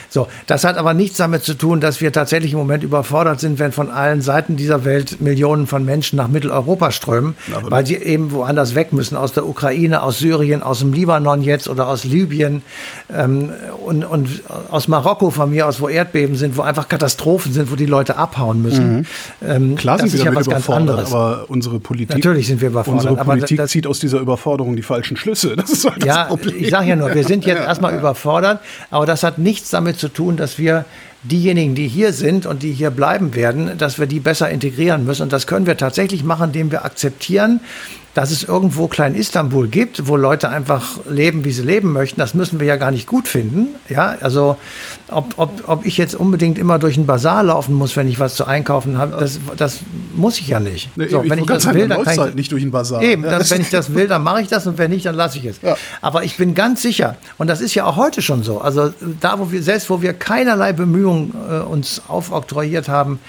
so, 0.10 0.28
das 0.45 0.63
hat 0.63 0.78
aber 0.78 0.93
nichts 0.93 1.17
damit 1.17 1.43
zu 1.43 1.54
tun, 1.54 1.82
dass 1.82 2.02
wir 2.02 2.12
tatsächlich 2.12 2.54
im 2.54 2.60
Moment 2.60 2.84
überfordert 2.84 3.39
sind, 3.39 3.60
wenn 3.60 3.71
von 3.71 3.89
allen 3.89 4.21
Seiten 4.21 4.56
dieser 4.56 4.86
Welt 4.86 5.19
Millionen 5.21 5.67
von 5.67 5.84
Menschen 5.84 6.17
nach 6.17 6.28
Mitteleuropa 6.28 6.91
strömen, 6.91 7.36
aber 7.54 7.71
weil 7.71 7.86
sie 7.86 7.95
eben 7.95 8.32
woanders 8.32 8.76
weg 8.76 8.93
müssen, 8.93 9.17
aus 9.17 9.34
der 9.34 9.47
Ukraine, 9.47 10.04
aus 10.04 10.19
Syrien, 10.19 10.63
aus 10.63 10.80
dem 10.80 10.93
Libanon 10.93 11.41
jetzt 11.41 11.67
oder 11.67 11.88
aus 11.88 12.04
Libyen 12.04 12.62
ähm, 13.13 13.52
und, 13.84 14.04
und 14.04 14.30
aus 14.69 14.88
Marokko 14.88 15.32
von 15.32 15.50
mir 15.50 15.67
aus, 15.67 15.82
wo 15.82 15.89
Erdbeben 15.89 16.36
sind, 16.36 16.58
wo 16.58 16.62
einfach 16.62 16.88
Katastrophen 16.88 17.54
sind, 17.54 17.71
wo 17.71 17.76
die 17.76 17.86
Leute 17.86 18.17
abhauen 18.17 18.62
müssen. 18.62 18.97
Mhm. 18.97 19.06
Ähm, 19.45 19.76
Klar 19.76 20.00
sind 20.00 20.13
wir 20.13 20.19
ist 20.39 20.47
ja 20.47 20.73
anderes. 20.73 21.12
Aber 21.12 21.45
unsere 21.47 21.80
Politik, 21.80 22.17
Natürlich 22.17 22.47
sind 22.47 22.62
wir 22.62 22.69
überfordert. 22.69 23.06
Unsere 23.06 23.26
Politik 23.26 23.58
das, 23.58 23.71
zieht 23.71 23.88
aus 23.88 24.00
dieser 24.00 24.19
Überforderung 24.19 24.76
die 24.76 24.84
falschen 24.84 25.17
Schlüsse. 25.17 25.56
Das 25.67 25.71
ist 25.71 25.89
halt 25.89 26.06
ja, 26.06 26.19
das 26.19 26.28
Problem. 26.30 26.56
ich 26.60 26.69
sage 26.69 26.88
ja 26.88 26.95
nur, 26.95 27.13
wir 27.13 27.23
sind 27.23 27.45
jetzt 27.45 27.60
erstmal 27.62 27.93
überfordert, 27.95 28.62
aber 28.89 29.06
das 29.06 29.23
hat 29.23 29.38
nichts 29.38 29.69
damit 29.69 30.00
zu 30.00 30.08
tun, 30.08 30.16
dass 30.38 30.58
wir 30.58 30.86
diejenigen, 31.23 31.75
die 31.75 31.88
hier 31.88 32.13
sind 32.13 32.45
und 32.45 32.63
die 32.63 32.73
hier 32.73 32.89
bleiben 32.91 33.36
werden, 33.36 33.77
dass 33.77 33.99
wir 33.99 34.08
die 34.08 34.19
besser 34.19 34.49
integrieren 34.49 35.06
müssen. 35.06 35.23
Und 35.23 35.34
das 35.34 35.47
können 35.47 35.65
wir 35.65 35.77
tatsächlich 35.77 36.23
machen, 36.23 36.49
indem 36.49 36.71
wir 36.71 36.86
akzeptieren, 36.86 37.60
dass 38.17 38.32
es 38.32 38.41
irgendwo 38.41 38.88
Klein 38.88 39.13
Istanbul 39.13 39.67
gibt, 39.67 40.08
wo 40.08 40.15
Leute 40.17 40.49
einfach 40.49 40.97
leben, 41.08 41.45
wie 41.45 41.51
sie 41.51 41.62
leben 41.62 41.93
möchten, 41.93 42.19
das 42.19 42.34
müssen 42.34 42.60
wir 42.60 42.65
ja 42.65 42.75
gar 42.75 42.89
nicht 42.89 43.06
gut 43.06 43.27
finden. 43.27 43.75
Ja, 43.89 44.15
also 44.21 44.58
ob, 45.10 45.36
ob, 45.38 45.69
ob 45.69 45.86
ich 45.86 45.99
jetzt 45.99 46.15
unbedingt 46.15 46.58
immer 46.58 46.80
durch 46.80 46.97
einen 46.97 47.06
Bazar 47.06 47.43
laufen 47.43 47.75
muss, 47.75 47.95
wenn 47.95 48.08
ich 48.08 48.19
was 48.19 48.34
zu 48.34 48.45
einkaufen 48.45 48.97
habe, 48.97 49.17
das, 49.19 49.39
das 49.56 49.82
muss 50.15 50.39
ich 50.39 50.47
ja 50.47 50.60
nicht. 50.60 50.89
Nee, 50.97 51.10
so, 51.10 51.23
wenn 51.30 51.38
ich 51.38 51.45
das 51.45 51.71
will, 51.71 51.88
dann 51.88 52.03
kann 52.03 52.13
ich 52.15 52.19
halt 52.19 52.34
nicht 52.34 52.51
durch 52.51 52.63
einen 52.63 52.71
Bazar. 52.71 53.03
Eben, 53.03 53.21
das, 53.21 53.51
wenn 53.51 53.62
ich 53.62 53.69
das 53.69 53.93
will, 53.93 54.08
dann 54.08 54.23
mache 54.23 54.41
ich 54.41 54.47
das 54.47 54.65
und 54.65 54.80
wenn 54.80 54.89
nicht, 54.89 55.06
dann 55.06 55.13
lasse 55.13 55.38
ich 55.38 55.45
es. 55.45 55.62
Ja. 55.62 55.77
Aber 56.01 56.23
ich 56.23 56.38
bin 56.38 56.56
ganz 56.56 56.82
sicher, 56.82 57.17
und 57.38 57.45
das 57.45 57.62
ist 57.62 57.75
ja 57.75 57.86
auch 57.86 57.97
heute 57.97 58.23
schon 58.23 58.41
so, 58.41 58.60
also 58.60 58.91
da, 59.19 59.38
wo 59.38 59.51
wir 59.51 59.62
selbst, 59.62 59.91
wo 59.91 60.01
wir 60.01 60.13
keinerlei 60.13 60.73
Bemühungen 60.73 61.36
äh, 61.51 61.60
uns 61.60 62.01
aufoktroyiert 62.08 62.89
haben, 62.89 63.19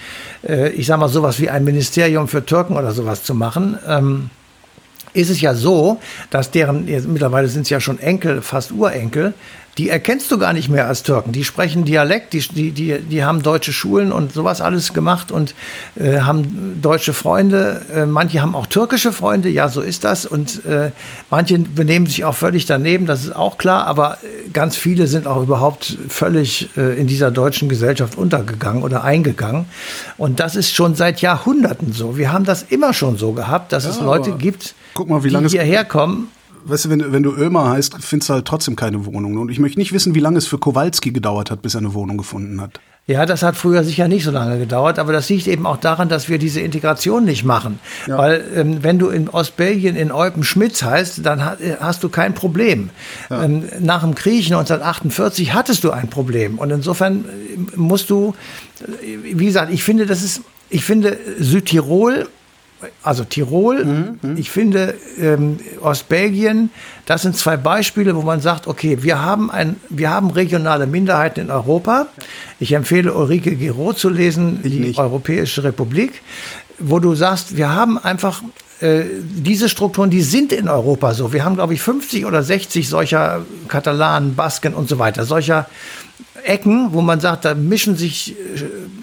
äh, 0.47 0.69
ich 0.69 0.87
sage 0.87 0.99
mal 0.99 1.09
sowas 1.09 1.39
wie 1.39 1.51
ein 1.51 1.63
Ministerium 1.63 2.27
für 2.27 2.43
Türken 2.43 2.75
oder 2.75 2.91
sowas 2.91 3.21
zu 3.21 3.35
machen. 3.35 3.77
Ähm, 3.87 4.31
ist 5.13 5.29
es 5.29 5.41
ja 5.41 5.53
so, 5.53 5.99
dass 6.29 6.51
deren, 6.51 6.85
mittlerweile 6.85 7.47
sind 7.47 7.63
es 7.63 7.69
ja 7.69 7.79
schon 7.79 7.99
Enkel, 7.99 8.41
fast 8.41 8.71
Urenkel, 8.71 9.33
die 9.79 9.89
erkennst 9.89 10.29
du 10.29 10.37
gar 10.37 10.51
nicht 10.51 10.67
mehr 10.67 10.87
als 10.87 11.03
Türken. 11.03 11.31
Die 11.31 11.45
sprechen 11.45 11.85
Dialekt, 11.85 12.33
die, 12.33 12.41
die, 12.41 12.71
die, 12.71 12.99
die 12.99 13.23
haben 13.23 13.41
deutsche 13.41 13.71
Schulen 13.71 14.11
und 14.11 14.33
sowas 14.33 14.59
alles 14.59 14.93
gemacht 14.93 15.31
und 15.31 15.55
äh, 15.97 16.19
haben 16.19 16.79
deutsche 16.81 17.13
Freunde. 17.13 17.81
Äh, 17.95 18.05
manche 18.05 18.41
haben 18.41 18.55
auch 18.55 18.65
türkische 18.65 19.13
Freunde, 19.13 19.47
ja, 19.47 19.69
so 19.69 19.79
ist 19.79 20.03
das. 20.03 20.25
Und 20.25 20.65
äh, 20.65 20.91
manche 21.29 21.57
benehmen 21.59 22.07
sich 22.07 22.25
auch 22.25 22.35
völlig 22.35 22.65
daneben, 22.65 23.05
das 23.05 23.23
ist 23.23 23.33
auch 23.33 23.57
klar. 23.57 23.87
Aber 23.87 24.17
äh, 24.21 24.49
ganz 24.49 24.75
viele 24.75 25.07
sind 25.07 25.27
auch 25.27 25.41
überhaupt 25.41 25.97
völlig 26.09 26.75
äh, 26.75 26.99
in 26.99 27.07
dieser 27.07 27.31
deutschen 27.31 27.69
Gesellschaft 27.69 28.17
untergegangen 28.17 28.83
oder 28.83 29.05
eingegangen. 29.05 29.63
Und 30.17 30.41
das 30.41 30.57
ist 30.57 30.75
schon 30.75 30.95
seit 30.95 31.21
Jahrhunderten 31.21 31.93
so. 31.93 32.17
Wir 32.17 32.33
haben 32.33 32.43
das 32.43 32.63
immer 32.63 32.93
schon 32.93 33.17
so 33.17 33.31
gehabt, 33.31 33.71
dass 33.71 33.85
ja, 33.85 33.91
es 33.91 34.01
Leute 34.01 34.31
gibt, 34.33 34.75
guck 34.99 35.07
mal, 35.07 35.23
wie 35.23 35.29
lange 35.29 35.47
die 35.47 35.57
hierher 35.57 35.85
kommen 35.85 36.27
weißt 36.65 36.85
du, 36.85 36.89
wenn, 36.89 37.13
wenn 37.13 37.23
du 37.23 37.33
Ömer 37.33 37.69
heißt, 37.69 37.95
findest 38.01 38.29
du 38.29 38.33
halt 38.33 38.45
trotzdem 38.45 38.75
keine 38.75 39.05
Wohnung. 39.05 39.37
Und 39.37 39.49
ich 39.49 39.59
möchte 39.59 39.79
nicht 39.79 39.93
wissen, 39.93 40.13
wie 40.13 40.19
lange 40.19 40.37
es 40.37 40.45
für 40.45 40.57
Kowalski 40.57 41.11
gedauert 41.11 41.51
hat, 41.51 41.61
bis 41.61 41.73
er 41.73 41.79
eine 41.79 41.93
Wohnung 41.93 42.17
gefunden 42.17 42.59
hat. 42.59 42.81
Ja, 43.07 43.25
das 43.25 43.41
hat 43.41 43.55
früher 43.55 43.85
sicher 43.85 44.09
nicht 44.09 44.25
so 44.25 44.29
lange 44.29 44.59
gedauert, 44.59 44.99
aber 44.99 45.13
das 45.13 45.29
liegt 45.29 45.47
eben 45.47 45.65
auch 45.65 45.77
daran, 45.77 46.09
dass 46.09 46.27
wir 46.27 46.37
diese 46.37 46.59
Integration 46.59 47.23
nicht 47.23 47.45
machen. 47.45 47.79
Ja. 48.07 48.17
Weil 48.17 48.43
ähm, 48.53 48.83
wenn 48.83 48.99
du 48.99 49.07
in 49.07 49.29
Ostbelgien 49.29 49.95
in 49.95 50.11
Eupen-Schmitz 50.11 50.83
heißt, 50.83 51.25
dann 51.25 51.41
hast 51.79 52.03
du 52.03 52.09
kein 52.09 52.35
Problem. 52.35 52.89
Ja. 53.29 53.43
Ähm, 53.43 53.63
nach 53.79 54.01
dem 54.01 54.15
Krieg 54.15 54.45
1948 54.45 55.53
hattest 55.53 55.85
du 55.85 55.91
ein 55.91 56.09
Problem. 56.09 56.59
Und 56.59 56.71
insofern 56.71 57.23
äh, 57.25 57.77
musst 57.77 58.09
du, 58.09 58.35
äh, 58.81 59.17
wie 59.23 59.45
gesagt, 59.45 59.71
ich 59.73 59.83
finde, 59.83 60.05
das 60.05 60.21
ist, 60.21 60.41
ich 60.69 60.83
finde 60.83 61.17
Südtirol 61.39 62.27
also 63.03 63.23
Tirol, 63.23 63.83
mhm, 63.83 64.19
mhm, 64.21 64.37
ich 64.37 64.49
finde 64.49 64.95
ähm, 65.19 65.59
Ostbelgien, 65.81 66.69
das 67.05 67.23
sind 67.23 67.35
zwei 67.35 67.57
Beispiele, 67.57 68.15
wo 68.15 68.21
man 68.21 68.39
sagt, 68.39 68.67
okay, 68.67 69.01
wir 69.01 69.21
haben, 69.21 69.51
ein, 69.51 69.75
wir 69.89 70.09
haben 70.09 70.31
regionale 70.31 70.87
Minderheiten 70.87 71.41
in 71.41 71.51
Europa. 71.51 72.07
Ich 72.59 72.73
empfehle 72.73 73.13
Ulrike 73.13 73.55
Giraud 73.55 73.97
zu 73.97 74.09
lesen, 74.09 74.59
ich 74.63 74.71
die 74.71 74.79
nicht. 74.79 74.99
Europäische 74.99 75.63
Republik, 75.63 76.21
wo 76.77 76.99
du 76.99 77.15
sagst, 77.15 77.57
wir 77.57 77.73
haben 77.73 77.97
einfach 77.97 78.41
äh, 78.81 79.03
diese 79.21 79.67
Strukturen, 79.67 80.09
die 80.09 80.21
sind 80.21 80.53
in 80.53 80.69
Europa 80.69 81.13
so. 81.13 81.33
Wir 81.33 81.43
haben, 81.43 81.55
glaube 81.55 81.73
ich, 81.73 81.81
50 81.81 82.25
oder 82.25 82.43
60 82.43 82.87
solcher 82.87 83.45
Katalanen, 83.67 84.35
Basken 84.35 84.73
und 84.73 84.87
so 84.87 84.99
weiter, 84.99 85.25
solcher 85.25 85.67
Ecken, 86.43 86.93
wo 86.93 87.01
man 87.01 87.19
sagt, 87.19 87.45
da 87.45 87.53
mischen 87.53 87.95
sich 87.95 88.35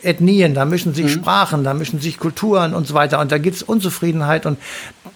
äh, 0.02 0.08
Ethnien, 0.08 0.54
da 0.54 0.64
mischen 0.64 0.94
sich 0.94 1.06
mhm. 1.06 1.20
Sprachen, 1.20 1.64
da 1.64 1.74
mischen 1.74 2.00
sich 2.00 2.18
Kulturen 2.18 2.74
und 2.74 2.86
so 2.86 2.94
weiter. 2.94 3.20
Und 3.20 3.32
da 3.32 3.38
gibt 3.38 3.56
es 3.56 3.62
Unzufriedenheit. 3.62 4.46
Und 4.46 4.58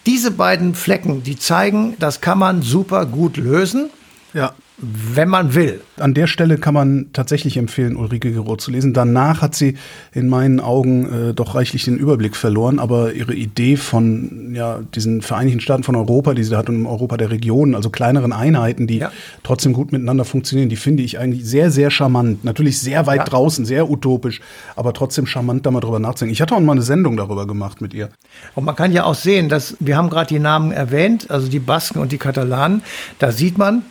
diese 0.05 0.31
beiden 0.31 0.75
Flecken, 0.75 1.23
die 1.23 1.37
zeigen, 1.37 1.95
das 1.99 2.21
kann 2.21 2.37
man 2.37 2.61
super 2.61 3.05
gut 3.05 3.37
lösen. 3.37 3.89
Ja 4.33 4.53
wenn 4.81 5.29
man 5.29 5.53
will. 5.53 5.81
An 5.97 6.13
der 6.13 6.27
Stelle 6.27 6.57
kann 6.57 6.73
man 6.73 7.07
tatsächlich 7.13 7.57
empfehlen, 7.57 7.95
Ulrike 7.95 8.31
Gero 8.31 8.55
zu 8.55 8.71
lesen. 8.71 8.93
Danach 8.93 9.41
hat 9.41 9.53
sie 9.53 9.75
in 10.11 10.27
meinen 10.27 10.59
Augen 10.59 11.29
äh, 11.29 11.33
doch 11.33 11.53
reichlich 11.53 11.85
den 11.85 11.97
Überblick 11.97 12.35
verloren, 12.35 12.79
aber 12.79 13.13
ihre 13.13 13.33
Idee 13.33 13.77
von 13.77 14.53
ja, 14.55 14.79
diesen 14.95 15.21
Vereinigten 15.21 15.59
Staaten 15.61 15.83
von 15.83 15.95
Europa, 15.95 16.33
die 16.33 16.43
sie 16.43 16.57
hat, 16.57 16.69
und 16.69 16.75
im 16.75 16.85
Europa 16.87 17.17
der 17.17 17.29
Regionen, 17.29 17.75
also 17.75 17.89
kleineren 17.89 18.33
Einheiten, 18.33 18.87
die 18.87 18.99
ja. 18.99 19.11
trotzdem 19.43 19.73
gut 19.73 19.91
miteinander 19.91 20.25
funktionieren, 20.25 20.69
die 20.69 20.75
finde 20.75 21.03
ich 21.03 21.19
eigentlich 21.19 21.45
sehr, 21.45 21.69
sehr 21.69 21.91
charmant. 21.91 22.43
Natürlich 22.43 22.79
sehr 22.79 23.05
weit 23.05 23.19
ja. 23.19 23.25
draußen, 23.25 23.65
sehr 23.65 23.89
utopisch, 23.89 24.41
aber 24.75 24.93
trotzdem 24.93 25.27
charmant, 25.27 25.65
da 25.65 25.71
mal 25.71 25.81
drüber 25.81 25.99
nachzudenken. 25.99 26.33
Ich 26.33 26.41
hatte 26.41 26.55
auch 26.55 26.59
mal 26.59 26.73
eine 26.73 26.81
Sendung 26.81 27.17
darüber 27.17 27.45
gemacht 27.45 27.81
mit 27.81 27.93
ihr. 27.93 28.09
Und 28.55 28.65
man 28.65 28.75
kann 28.75 28.91
ja 28.91 29.03
auch 29.03 29.15
sehen, 29.15 29.47
dass 29.47 29.77
wir 29.79 29.95
haben 29.95 30.09
gerade 30.09 30.27
die 30.27 30.39
Namen 30.39 30.71
erwähnt, 30.71 31.29
also 31.29 31.47
die 31.47 31.59
Basken 31.59 31.99
und 31.99 32.11
die 32.11 32.17
Katalanen. 32.17 32.81
Da 33.19 33.31
sieht 33.31 33.57
man, 33.57 33.83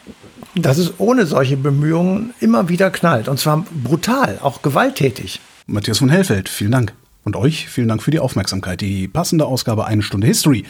dass 0.54 0.78
es 0.78 0.94
ohne 0.98 1.26
solche 1.26 1.56
Bemühungen 1.56 2.34
immer 2.40 2.68
wieder 2.68 2.90
knallt. 2.90 3.28
Und 3.28 3.38
zwar 3.38 3.64
brutal, 3.82 4.38
auch 4.42 4.62
gewalttätig. 4.62 5.40
Matthias 5.66 5.98
von 5.98 6.08
Hellfeld, 6.08 6.48
vielen 6.48 6.72
Dank. 6.72 6.92
Und 7.22 7.36
euch 7.36 7.68
vielen 7.68 7.88
Dank 7.88 8.02
für 8.02 8.10
die 8.10 8.18
Aufmerksamkeit. 8.18 8.80
Die 8.80 9.06
passende 9.06 9.44
Ausgabe 9.46 9.84
Eine 9.84 10.02
Stunde 10.02 10.26
History, 10.26 10.64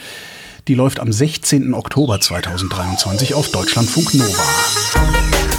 die 0.69 0.75
läuft 0.75 1.01
am 1.01 1.13
16. 1.13 1.75
Oktober 1.75 2.21
2023 2.21 3.35
auf 3.35 3.51
Deutschlandfunk 3.51 4.15
Nova. 4.15 5.50